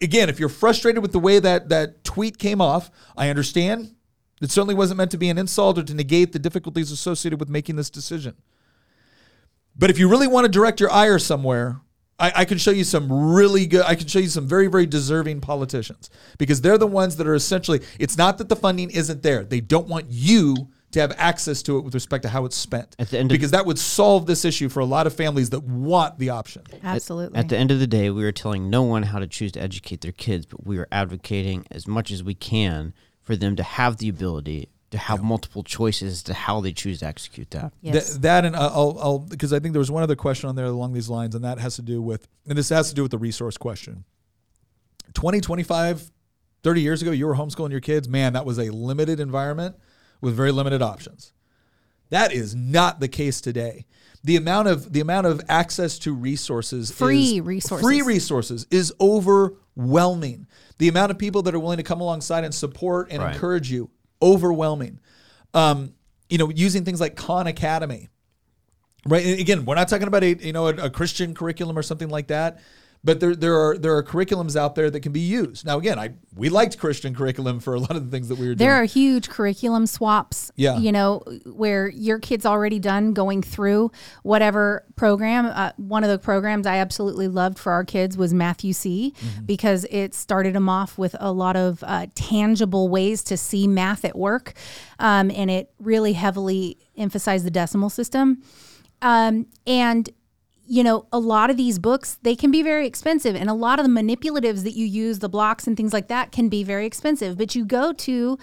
[0.00, 3.94] again, if you're frustrated with the way that that tweet came off, I understand.
[4.42, 7.48] It certainly wasn't meant to be an insult or to negate the difficulties associated with
[7.48, 8.34] making this decision.
[9.78, 11.80] But if you really want to direct your ire somewhere,
[12.18, 14.86] I, I can show you some really good, I can show you some very, very
[14.86, 16.08] deserving politicians
[16.38, 19.44] because they're the ones that are essentially, it's not that the funding isn't there.
[19.44, 22.96] They don't want you to have access to it with respect to how it's spent.
[22.98, 25.50] At the end of- because that would solve this issue for a lot of families
[25.50, 26.62] that want the option.
[26.82, 27.38] Absolutely.
[27.38, 29.60] At the end of the day, we are telling no one how to choose to
[29.62, 33.62] educate their kids, but we are advocating as much as we can for them to
[33.62, 37.72] have the ability to have multiple choices to how they choose to execute that.
[37.82, 38.10] yes.
[38.10, 40.54] Th- that and uh, I'll, I'll because I think there was one other question on
[40.56, 43.02] there along these lines, and that has to do with, and this has to do
[43.02, 44.04] with the resource question.
[45.14, 46.10] 20, 25,
[46.62, 48.08] 30 years ago, you were homeschooling your kids.
[48.08, 49.76] Man, that was a limited environment
[50.20, 51.32] with very limited options.
[52.10, 53.86] That is not the case today.
[54.22, 57.86] The amount of the amount of access to resources, Free is, resources.
[57.86, 60.46] free resources, is overwhelming.
[60.78, 63.34] The amount of people that are willing to come alongside and support and Right.
[63.34, 63.90] encourage you,
[64.20, 65.00] overwhelming.
[65.54, 65.94] Um,
[66.28, 68.08] you know, using things like Khan Academy,
[69.06, 69.24] right?
[69.24, 72.08] And again, we're not talking about a you know a, a Christian curriculum or something
[72.08, 72.60] like that,
[73.06, 75.64] but there there are there are curriculums out there that can be used.
[75.64, 78.48] Now, again, I we liked Christian curriculum for a lot of the things that we
[78.48, 78.68] were there doing.
[78.68, 80.50] There are huge curriculum swaps.
[80.56, 80.76] Yeah.
[80.76, 83.92] You know, where your kid's already done going through
[84.24, 85.46] whatever program.
[85.46, 90.12] Uh, one of the programs I absolutely loved for our kids was Math-U-See because it
[90.12, 94.54] started them off with a lot of uh, tangible ways to see math at work.
[94.98, 98.42] Um, and it really heavily emphasized the decimal system.
[99.02, 100.08] Um, and
[100.66, 103.36] you know, a lot of these books, they can be very expensive.
[103.36, 106.32] And a lot of the manipulatives that you use, the blocks and things like that,
[106.32, 107.38] can be very expensive.
[107.38, 108.38] But you go to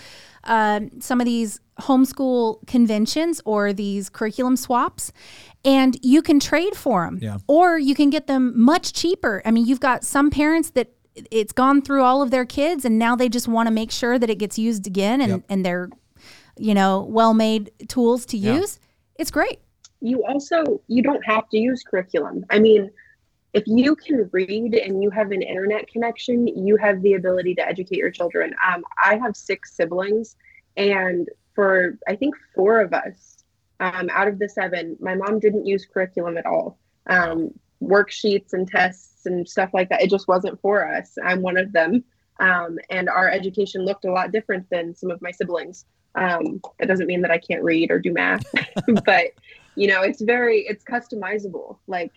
[0.45, 5.11] um, some of these homeschool conventions or these curriculum swaps,
[5.65, 7.19] and you can trade for them.
[7.21, 7.38] Yeah.
[7.47, 9.41] Or you can get them much cheaper.
[9.45, 10.91] I mean, you've got some parents that
[11.30, 14.17] it's gone through all of their kids and now they just want to make sure
[14.17, 15.41] that it gets used again and, Yep.
[15.47, 15.89] and they're,
[16.57, 18.55] you know, well made tools to Yeah.
[18.55, 18.80] use.
[19.19, 19.59] It's great.
[20.03, 22.45] You also you don't have to use curriculum.
[22.49, 22.91] I mean
[23.53, 27.65] if you can read and you have an internet connection you have the ability to
[27.65, 28.53] educate your children.
[28.67, 30.35] Um, i have six siblings
[30.75, 33.43] and for i think four of us
[33.79, 36.77] um, out of the seven my mom didn't use curriculum at all.
[37.07, 37.51] Um,
[37.81, 41.17] worksheets and tests and stuff like that it just wasn't for us.
[41.23, 42.03] I'm one of them.
[42.39, 45.85] Um, and our education looked a lot different than some of my siblings.
[46.15, 48.45] Um, that doesn't mean that i can't read or do math
[49.05, 49.31] but
[49.76, 52.11] you know it's very it's customizable like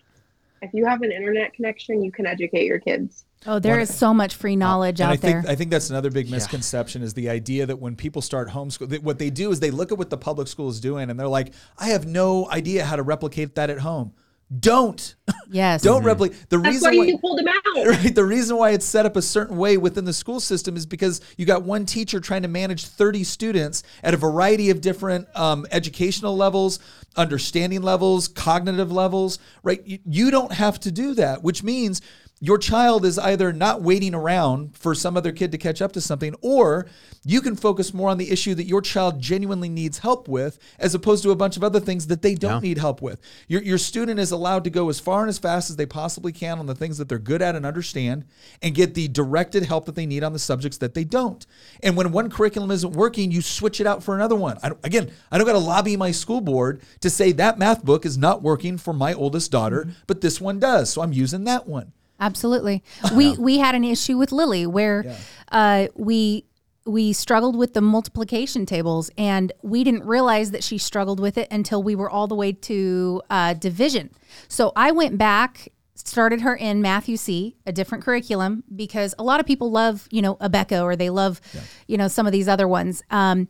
[0.61, 3.93] if you have an internet connection you can educate your kids Oh, there One- is
[3.95, 5.51] so much free knowledge And out I think there.
[5.51, 9.03] I think that's another big misconception is the idea that when people start homeschool, that
[9.03, 11.27] what they do is they look at what the public school is doing and they're
[11.27, 14.13] like, I have no idea how to replicate that at home.
[14.59, 15.15] Don't.
[15.49, 15.81] Yes.
[15.83, 17.55] don't replicate the that's reason why why you pulled them out.
[17.87, 20.85] Right the reason why it's set up a certain way within the school system is
[20.85, 25.27] because you got one teacher trying to manage 30 students at a variety of different
[25.35, 26.79] um, educational levels
[27.17, 29.85] understanding levels cognitive levels right?
[29.85, 32.01] You, you don't have to do that which means
[32.39, 36.01] your child is either not waiting around for some other kid to catch up to
[36.01, 36.87] something, or
[37.23, 40.93] you can focus more on the issue that your child genuinely needs help with, as
[40.93, 43.19] opposed to a bunch of other things that they don't need help with.
[43.47, 46.31] Your, your student is allowed to go as far and as fast as they possibly
[46.31, 48.25] can on the things that they're good at and understand,
[48.61, 51.45] and get the directed help that they need on the subjects that they don't.
[51.81, 54.57] And when one curriculum isn't working, you switch it out for another one.
[54.61, 57.83] I don't, again, I don't got to lobby my school board to say that math
[57.83, 59.99] book is not working for my oldest daughter, mm-hmm.
[60.05, 61.93] but this one does, so I'm using that one.
[62.19, 62.83] Absolutely.
[63.15, 65.15] We we had an issue with Lily where
[65.51, 66.45] uh, we
[66.85, 71.47] we struggled with the multiplication tables and we didn't realize that she struggled with it
[71.51, 74.09] until we were all the way to uh, division.
[74.47, 79.45] So I went back started her in Math-U-See, a different curriculum because a lot of
[79.45, 81.41] people love, you know, Abeka or they love,
[81.87, 83.03] you know, some of these other ones.
[83.09, 83.47] Um,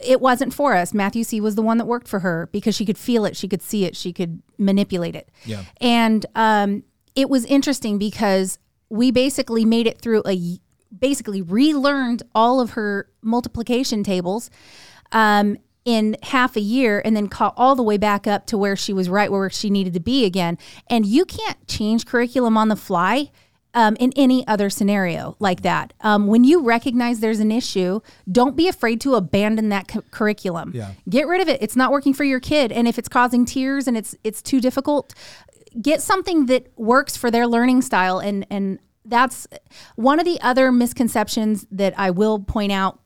[0.00, 0.92] it wasn't for us.
[0.92, 3.62] Math-U-See was the one that worked for her because she could feel it, she could
[3.62, 5.30] see it, she could manipulate it.
[5.44, 5.64] Yeah.
[5.80, 6.84] And um,
[7.14, 8.58] it was interesting because
[8.88, 10.58] we basically made it through a
[10.96, 14.50] basically relearned all of her multiplication tables
[15.12, 18.76] um, in half a year and then caught all the way back up to where
[18.76, 20.58] she was right where she needed to be again.
[20.88, 23.30] And you can't change curriculum on the fly.
[23.74, 28.00] Um, in any other scenario like that, um, when you recognize there's an issue,
[28.30, 30.72] don't be afraid to abandon that cu- curriculum.
[30.74, 30.90] Yeah.
[31.08, 31.62] Get rid of it.
[31.62, 34.60] It's not working for your kid, and if it's causing tears and it's it's too
[34.60, 35.14] difficult,
[35.80, 39.48] get something that works for their learning style and and that's
[39.96, 43.00] one of the other misconceptions that I will point out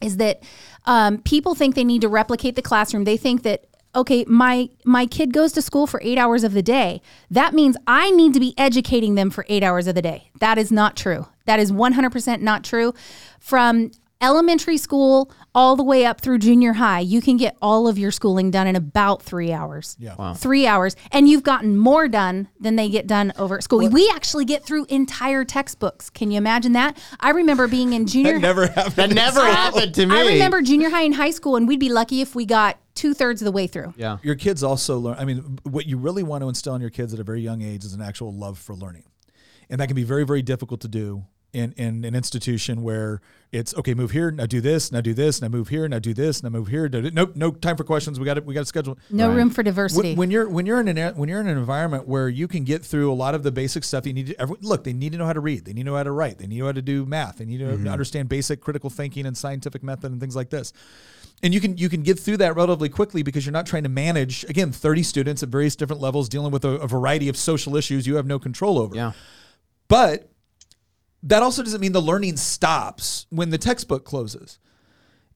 [0.00, 0.42] is that
[0.84, 3.04] um, people think they need to replicate the classroom.
[3.04, 6.62] They think that okay, my my kid goes to school for eight hours of the
[6.62, 7.00] day.
[7.30, 10.30] That means I need to be educating them for eight hours of the day.
[10.40, 11.26] That is not true.
[11.46, 12.94] That is one hundred percent not true.
[13.38, 13.90] From
[14.20, 18.10] elementary school all the way up through junior high, you can get all of your
[18.10, 19.96] schooling done in about three hours.
[19.98, 20.34] Yeah.
[20.34, 20.96] Three hours.
[21.12, 23.86] And you've gotten more done than they get done over at school.
[23.88, 26.10] we actually get through entire textbooks.
[26.10, 26.96] Can you imagine that?
[27.20, 28.94] I remember being in junior That never happened.
[28.94, 30.16] That never happened to me.
[30.16, 33.14] I remember junior high and high school, and we'd be lucky if we got two
[33.14, 33.92] thirds of the way through.
[33.96, 34.18] Yeah.
[34.22, 35.16] Your kids also learn.
[35.18, 37.62] I mean, what you really want to instill in your kids at a very young
[37.62, 39.04] age is an actual love for learning,
[39.68, 41.24] and that can be very, very difficult to do
[41.54, 43.20] in in an institution where
[43.52, 43.94] it's okay.
[43.94, 46.48] Move here, now do this, now do this, now move here, now do this, now
[46.48, 46.88] move here.
[46.88, 48.18] No, no, no time for questions.
[48.18, 48.44] We got it.
[48.44, 48.98] We got to schedule.
[49.10, 50.10] No room for diversity.
[50.10, 52.64] When, when you're when you're in an when you're in an environment where you can
[52.64, 55.12] get through a lot of the basic stuff you need to every, look they need
[55.12, 56.60] to know how to read they need to know how to write they need to
[56.60, 57.88] know how to do math they need to Mm-hmm.
[57.88, 60.72] understand basic critical thinking and scientific method and things like this
[61.42, 63.88] and you can you can get through that relatively quickly because you're not trying to
[63.88, 67.76] manage again 30 students at various different levels dealing with a, a variety of social
[67.76, 69.12] issues you have no control over Yeah.
[69.88, 70.28] but
[71.24, 74.58] that also doesn't mean the learning stops when the textbook closes.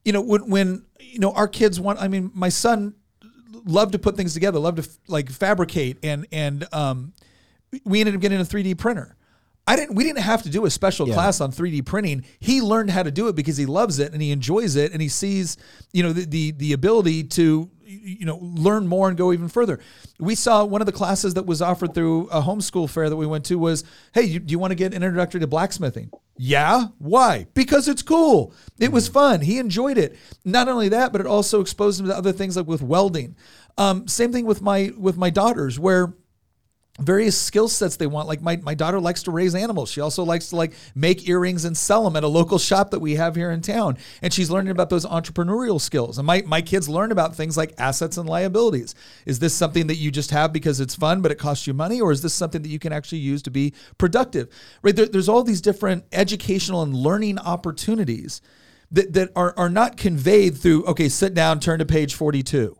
[0.05, 1.99] You know, when when you know our kids want.
[1.99, 2.95] I mean, my son
[3.65, 7.13] loved to put things together, loved to like fabricate, and and um,
[7.83, 9.15] we ended up getting a 3D printer.
[9.67, 9.95] I didn't.
[9.95, 12.25] We didn't have to do a special class on 3D printing.
[12.39, 15.01] He learned how to do it because he loves it and he enjoys it, and
[15.01, 15.57] he sees,
[15.91, 19.79] you know, the the, the ability to, you know, learn more and go even further.
[20.19, 23.25] We saw one of the classes that was offered through a homeschool fair that we
[23.25, 23.83] went to was,
[24.13, 26.11] hey, you, do you want to get an introductory to blacksmithing?
[26.37, 26.87] Yeah.
[26.99, 27.47] Why?
[27.53, 28.53] Because it's cool.
[28.79, 29.41] It was fun.
[29.41, 30.17] He enjoyed it.
[30.45, 33.35] Not only that, but it also exposed him to other things like with welding.
[33.77, 36.13] Um, same thing with my with my daughters, where
[36.99, 38.27] various skill sets they want.
[38.27, 39.89] Like my, my daughter likes to raise animals.
[39.89, 42.99] She also likes to like make earrings and sell them at a local shop that
[42.99, 43.97] we have here in town.
[44.21, 46.17] And she's learning about those entrepreneurial skills.
[46.17, 48.95] And my, my kids learn about things like assets and liabilities.
[49.25, 52.01] Is this something that you just have because it's fun, but it costs you money?
[52.01, 54.49] Or is this something that you can actually use to be productive?
[54.81, 54.95] Right.
[54.95, 58.41] There, there's all these different educational and learning opportunities
[58.91, 62.78] that, that are, are not conveyed through, okay, sit down, turn to page 42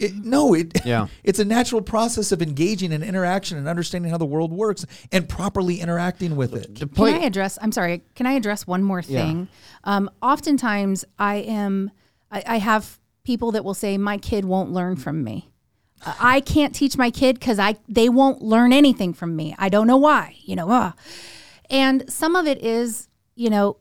[0.00, 1.06] it, no, it Yeah.
[1.22, 5.28] it's a natural process of engaging in interaction and understanding how the world works and
[5.28, 6.74] properly interacting with it.
[6.94, 7.58] Can I address?
[7.60, 8.02] I'm sorry.
[8.14, 9.48] Can I address one more thing?
[9.84, 11.90] Um, oftentimes, I am.
[12.30, 15.50] I, I have people that will say, "My kid won't learn from me.
[16.04, 19.54] Uh, I can't teach my kid because I they won't learn anything from me.
[19.58, 20.36] I don't know why.
[20.40, 20.92] You know, uh.
[21.68, 23.76] and some of it is, you know,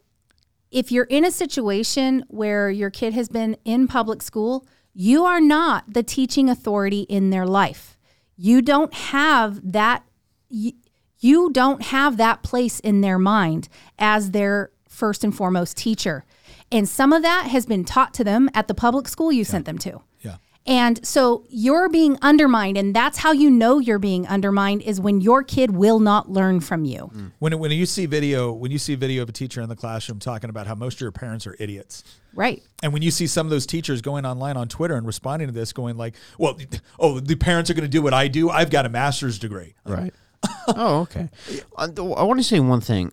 [0.71, 5.41] if you're in a situation where your kid has been in public school, you are
[5.41, 7.97] not the teaching authority in their life.
[8.35, 10.03] You don't have that
[10.49, 10.73] you,
[11.19, 16.25] you don't have that place in their mind as their first and foremost teacher.
[16.71, 19.65] And some of that has been taught to them at the public school you sent
[19.65, 20.01] them to.
[20.21, 20.37] Yeah.
[20.69, 25.19] And so you're being undermined, and that's how you know you're being undermined is when
[25.19, 27.09] your kid will not learn from you.
[27.11, 27.31] Mm.
[27.39, 30.19] When when you see video, when you see video of a teacher in the classroom
[30.19, 32.03] talking about how most of your parents are idiots.
[32.35, 32.61] Right.
[32.83, 35.51] And when you see some of those teachers going online on Twitter and responding to
[35.51, 36.55] this, going like, "Well,
[36.99, 38.51] oh, the parents are going to do what I do.
[38.51, 40.13] I've got a master's degree." Right.
[40.67, 41.29] oh, okay.
[41.75, 43.11] Uh, I, I want to say one thing.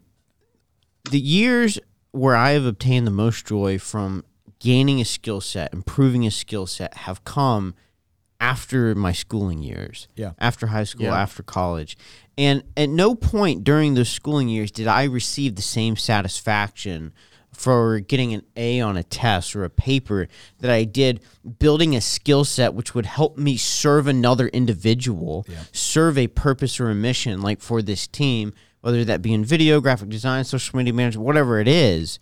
[1.11, 1.79] The years
[2.11, 4.25] where I have obtained the most joy from
[4.67, 7.73] gaining a skill set, improving a skill set, have come
[8.41, 10.09] after my schooling years.
[10.17, 10.33] Yeah.
[10.41, 11.23] After high school, Yeah.
[11.23, 11.97] after college.
[12.37, 17.13] And at no point during those schooling years did I receive the same satisfaction
[17.53, 20.27] for getting an A on a test or a paper
[20.59, 21.21] that I did
[21.61, 26.91] building a skill set which would help me serve another individual, serve a purpose or
[26.91, 30.93] a mission, like for this team, whether that be in video, graphic design, social media
[30.93, 32.19] management, whatever it is.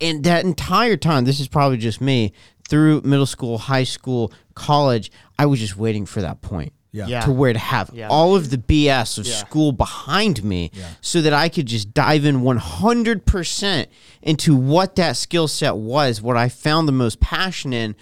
[0.00, 2.32] And that entire time, this is probably just me,
[2.68, 7.06] through middle school, high school, college, I was just waiting for that point Yeah.
[7.06, 7.20] Yeah.
[7.22, 8.08] to where to have Yeah.
[8.08, 9.34] all of the BS of Yeah.
[9.36, 10.70] school behind me
[11.00, 13.88] so that I could just dive in 100%
[14.22, 17.96] into what that skill set was, what I found the most passion in.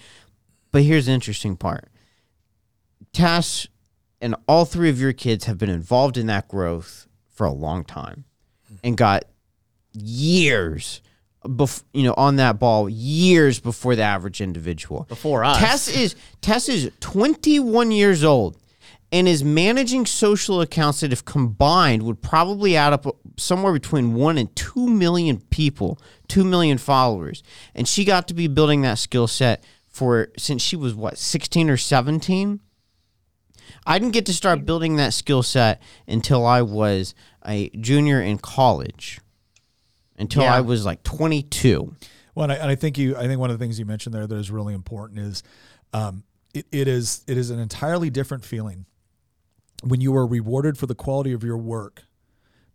[0.71, 1.89] But here's the interesting part
[3.11, 3.67] Tess
[4.21, 7.83] and all three of your kids have been involved in that growth for a long
[7.83, 8.25] time
[8.83, 9.23] and got
[9.93, 11.01] years.
[11.45, 15.05] Bef- you know, on that ball years before the average individual.
[15.07, 15.57] Before us.
[15.57, 18.57] Tess is Tess is 21 years old
[19.11, 23.05] and is managing social accounts that if combined would probably add up
[23.37, 27.41] somewhere between 1 and 2 million people, 2 million followers.
[27.73, 31.69] And she got to be building that skill set for since she was what, 16
[31.69, 32.59] or 17?
[33.85, 37.15] I didn't get to start building that skill set until I was
[37.45, 39.19] a junior in college.
[40.19, 40.53] Until Yeah.
[40.53, 41.95] I was like 22.
[42.35, 44.13] Well, and I, and I think you, I think one of the things you mentioned
[44.13, 45.41] there that is really important is,
[45.93, 48.85] um, it, it is it is an entirely different feeling
[49.83, 52.03] when you are rewarded for the quality of your work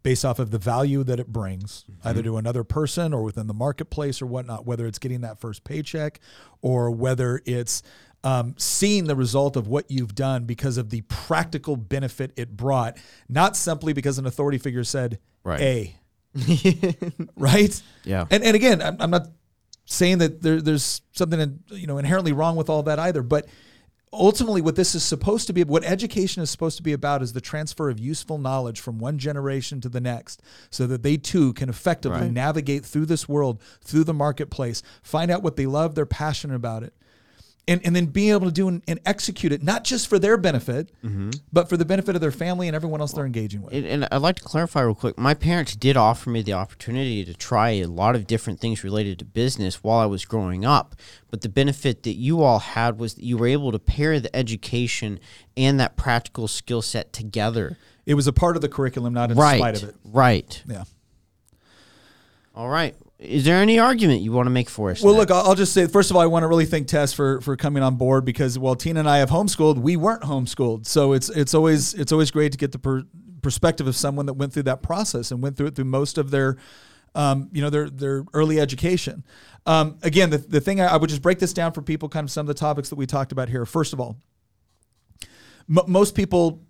[0.02, 3.54] based off of the value that it brings either to another person or within the
[3.54, 6.20] marketplace or whatnot whether it's getting that first paycheck
[6.62, 7.82] or whether it's
[8.22, 12.96] um, seeing the result of what you've done because of the practical benefit it brought
[13.28, 15.60] not simply because an authority figure said Right.
[15.60, 15.96] a
[17.36, 18.26] right Yeah.
[18.30, 19.28] and and again i'm, I'm not
[19.86, 23.46] saying that there, there's something you know inherently wrong with all that either but
[24.12, 27.32] ultimately what this is supposed to be what education is supposed to be about is
[27.32, 31.52] the transfer of useful knowledge from one generation to the next so that they too
[31.52, 32.32] can effectively Right.
[32.32, 36.82] navigate through this world through the marketplace find out what they love they're passionate about
[36.84, 36.94] it
[37.66, 40.36] and, and then being able to do and, and execute it not just for their
[40.36, 41.30] benefit mm-hmm.
[41.52, 44.08] but for the benefit of their family and everyone else they're engaging with And, and
[44.10, 45.18] I'd like to clarify real quick.
[45.18, 49.18] My parents did offer me the opportunity to try a lot of different things related
[49.20, 50.94] to business while I was growing up.
[51.30, 54.34] But the benefit that you all had was that you were able to pair the
[54.34, 55.18] education
[55.56, 57.76] and that practical skill set together.
[58.06, 59.58] it was a part of the curriculum not in right.
[59.58, 60.62] spite of it Right.
[60.66, 60.84] yeah
[62.54, 62.94] All right.
[63.24, 65.02] Is there any argument you want to make for us?
[65.02, 67.12] Well, look, I'll I'll just say first of all, I want to really thank Tess
[67.12, 70.86] for for coming on board because while Tina and I have homeschooled, we weren't homeschooled,
[70.86, 73.04] so it's it's always it's always great to get the per-
[73.42, 76.30] perspective of someone that went through that process and went through it through most of
[76.30, 76.56] their,
[77.14, 79.24] um, you know, their their early education.
[79.66, 82.24] Um, again, the the thing I, I would just break this down for people, kind
[82.24, 83.64] of some of the topics that we talked about here.
[83.64, 84.16] First of all,
[85.68, 86.62] m- most people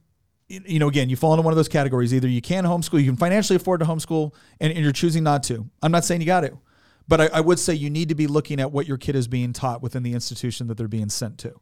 [0.48, 2.12] you know, again, you fall into one of those categories.
[2.12, 5.42] Either you can homeschool, you can financially afford to homeschool, and, and you're choosing not
[5.44, 5.68] to.
[5.82, 6.58] I'm not saying you got to,
[7.08, 9.26] but I, I would say you need to be looking at what your kid is
[9.26, 11.60] being taught within the institution that they're being sent to.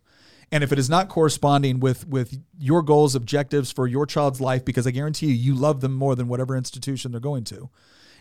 [0.51, 4.65] And if it is not corresponding with with your goals, objectives for your child's life,
[4.65, 7.71] because I guarantee you, you love them more than whatever institution they're going to.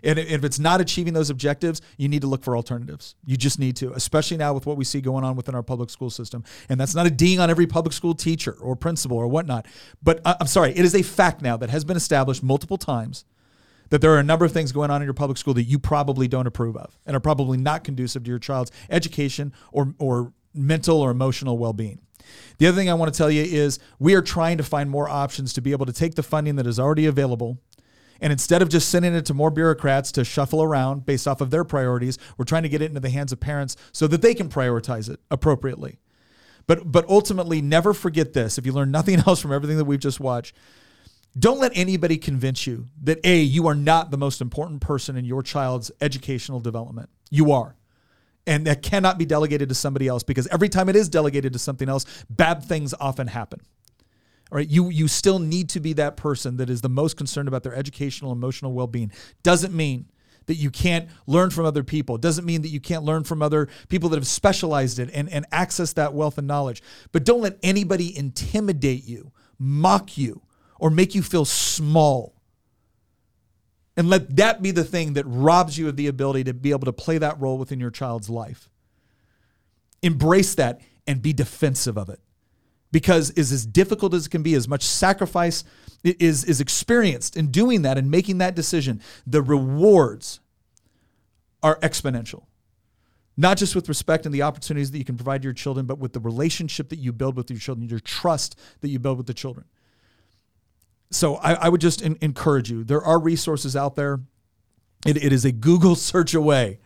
[0.03, 3.15] And if it's not achieving those objectives, you need to look for alternatives.
[3.25, 5.89] You just need to, especially now with what we see going on within our public
[5.89, 6.43] school system.
[6.69, 9.67] And that's not a ding on every public school teacher or principal or whatnot.
[10.01, 13.25] But uh, I'm sorry, it is a fact now that has been established multiple times
[13.89, 15.77] that there are a number of things going on in your public school that you
[15.77, 20.33] probably don't approve of and are probably not conducive to your child's education or, or
[20.53, 21.99] mental or emotional well being.
[22.57, 25.09] The other thing I want to tell you is we are trying to find more
[25.09, 27.57] options to be able to take the funding that is already available.
[28.21, 31.49] And instead of just sending it to more bureaucrats to shuffle around based off of
[31.49, 34.35] their priorities, we're trying to get it into the hands of parents so that they
[34.35, 35.99] can prioritize it appropriately.
[36.67, 38.57] But but ultimately, never forget this.
[38.57, 40.55] If you learn nothing else from everything that we've just watched,
[41.37, 45.25] don't let anybody convince you that A, you are not the most important person in
[45.25, 47.09] your child's educational development.
[47.29, 47.75] You are.
[48.45, 51.59] And that cannot be delegated to somebody else because every time it is delegated to
[51.59, 53.61] something else, bad things often happen.
[54.53, 57.63] Right, you you still need to be that person that is the most concerned about
[57.63, 59.13] their educational, emotional well-being.
[59.43, 60.07] Doesn't mean
[60.47, 62.17] that you can't learn from other people.
[62.17, 65.45] Doesn't mean that you can't learn from other people that have specialized it and, and
[65.53, 66.83] access that wealth and knowledge.
[67.13, 70.41] But don't let anybody intimidate you, mock you,
[70.79, 72.35] or make you feel small.
[73.95, 76.85] And let that be the thing that robs you of the ability to be able
[76.85, 78.69] to play that role within your child's life.
[80.01, 82.19] Embrace that and be defensive of it.
[82.91, 85.63] Because is as difficult as it can be, as much sacrifice
[86.03, 90.39] is, is experienced in doing that and making that decision, the rewards
[91.63, 92.43] are exponential.
[93.37, 95.99] Not just with respect and the opportunities that you can provide to your children, but
[95.99, 99.27] with the relationship that you build with your children, your trust that you build with
[99.27, 99.65] the children
[101.11, 102.83] so I, I would just in, encourage you.
[102.83, 104.21] There are resources out there.
[105.05, 106.79] It, it is a Google search away,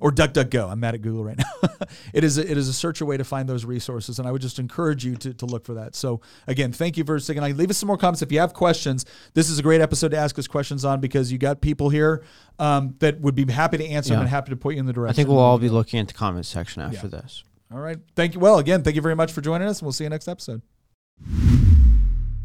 [0.00, 0.70] or DuckDuckGo.
[0.70, 1.68] I'm mad at Google right now.
[2.12, 4.42] it is a, it is a search away to find those resources, and I would
[4.42, 5.94] just encourage you to, to look for that.
[5.94, 7.42] So again, thank you for sticking.
[7.42, 9.04] I leave us some more comments if you have questions.
[9.34, 12.22] This is a great episode to ask us questions on because you got people here
[12.58, 14.20] um, that would be happy to answer Yeah.
[14.20, 15.12] and happy to point you in the direction.
[15.12, 17.20] I think we'll all be looking at the comment section after Yeah.
[17.20, 17.44] this.
[17.72, 17.98] All right.
[18.16, 18.40] Thank you.
[18.40, 20.62] Well, again, thank you very much for joining us, and we'll see you next episode.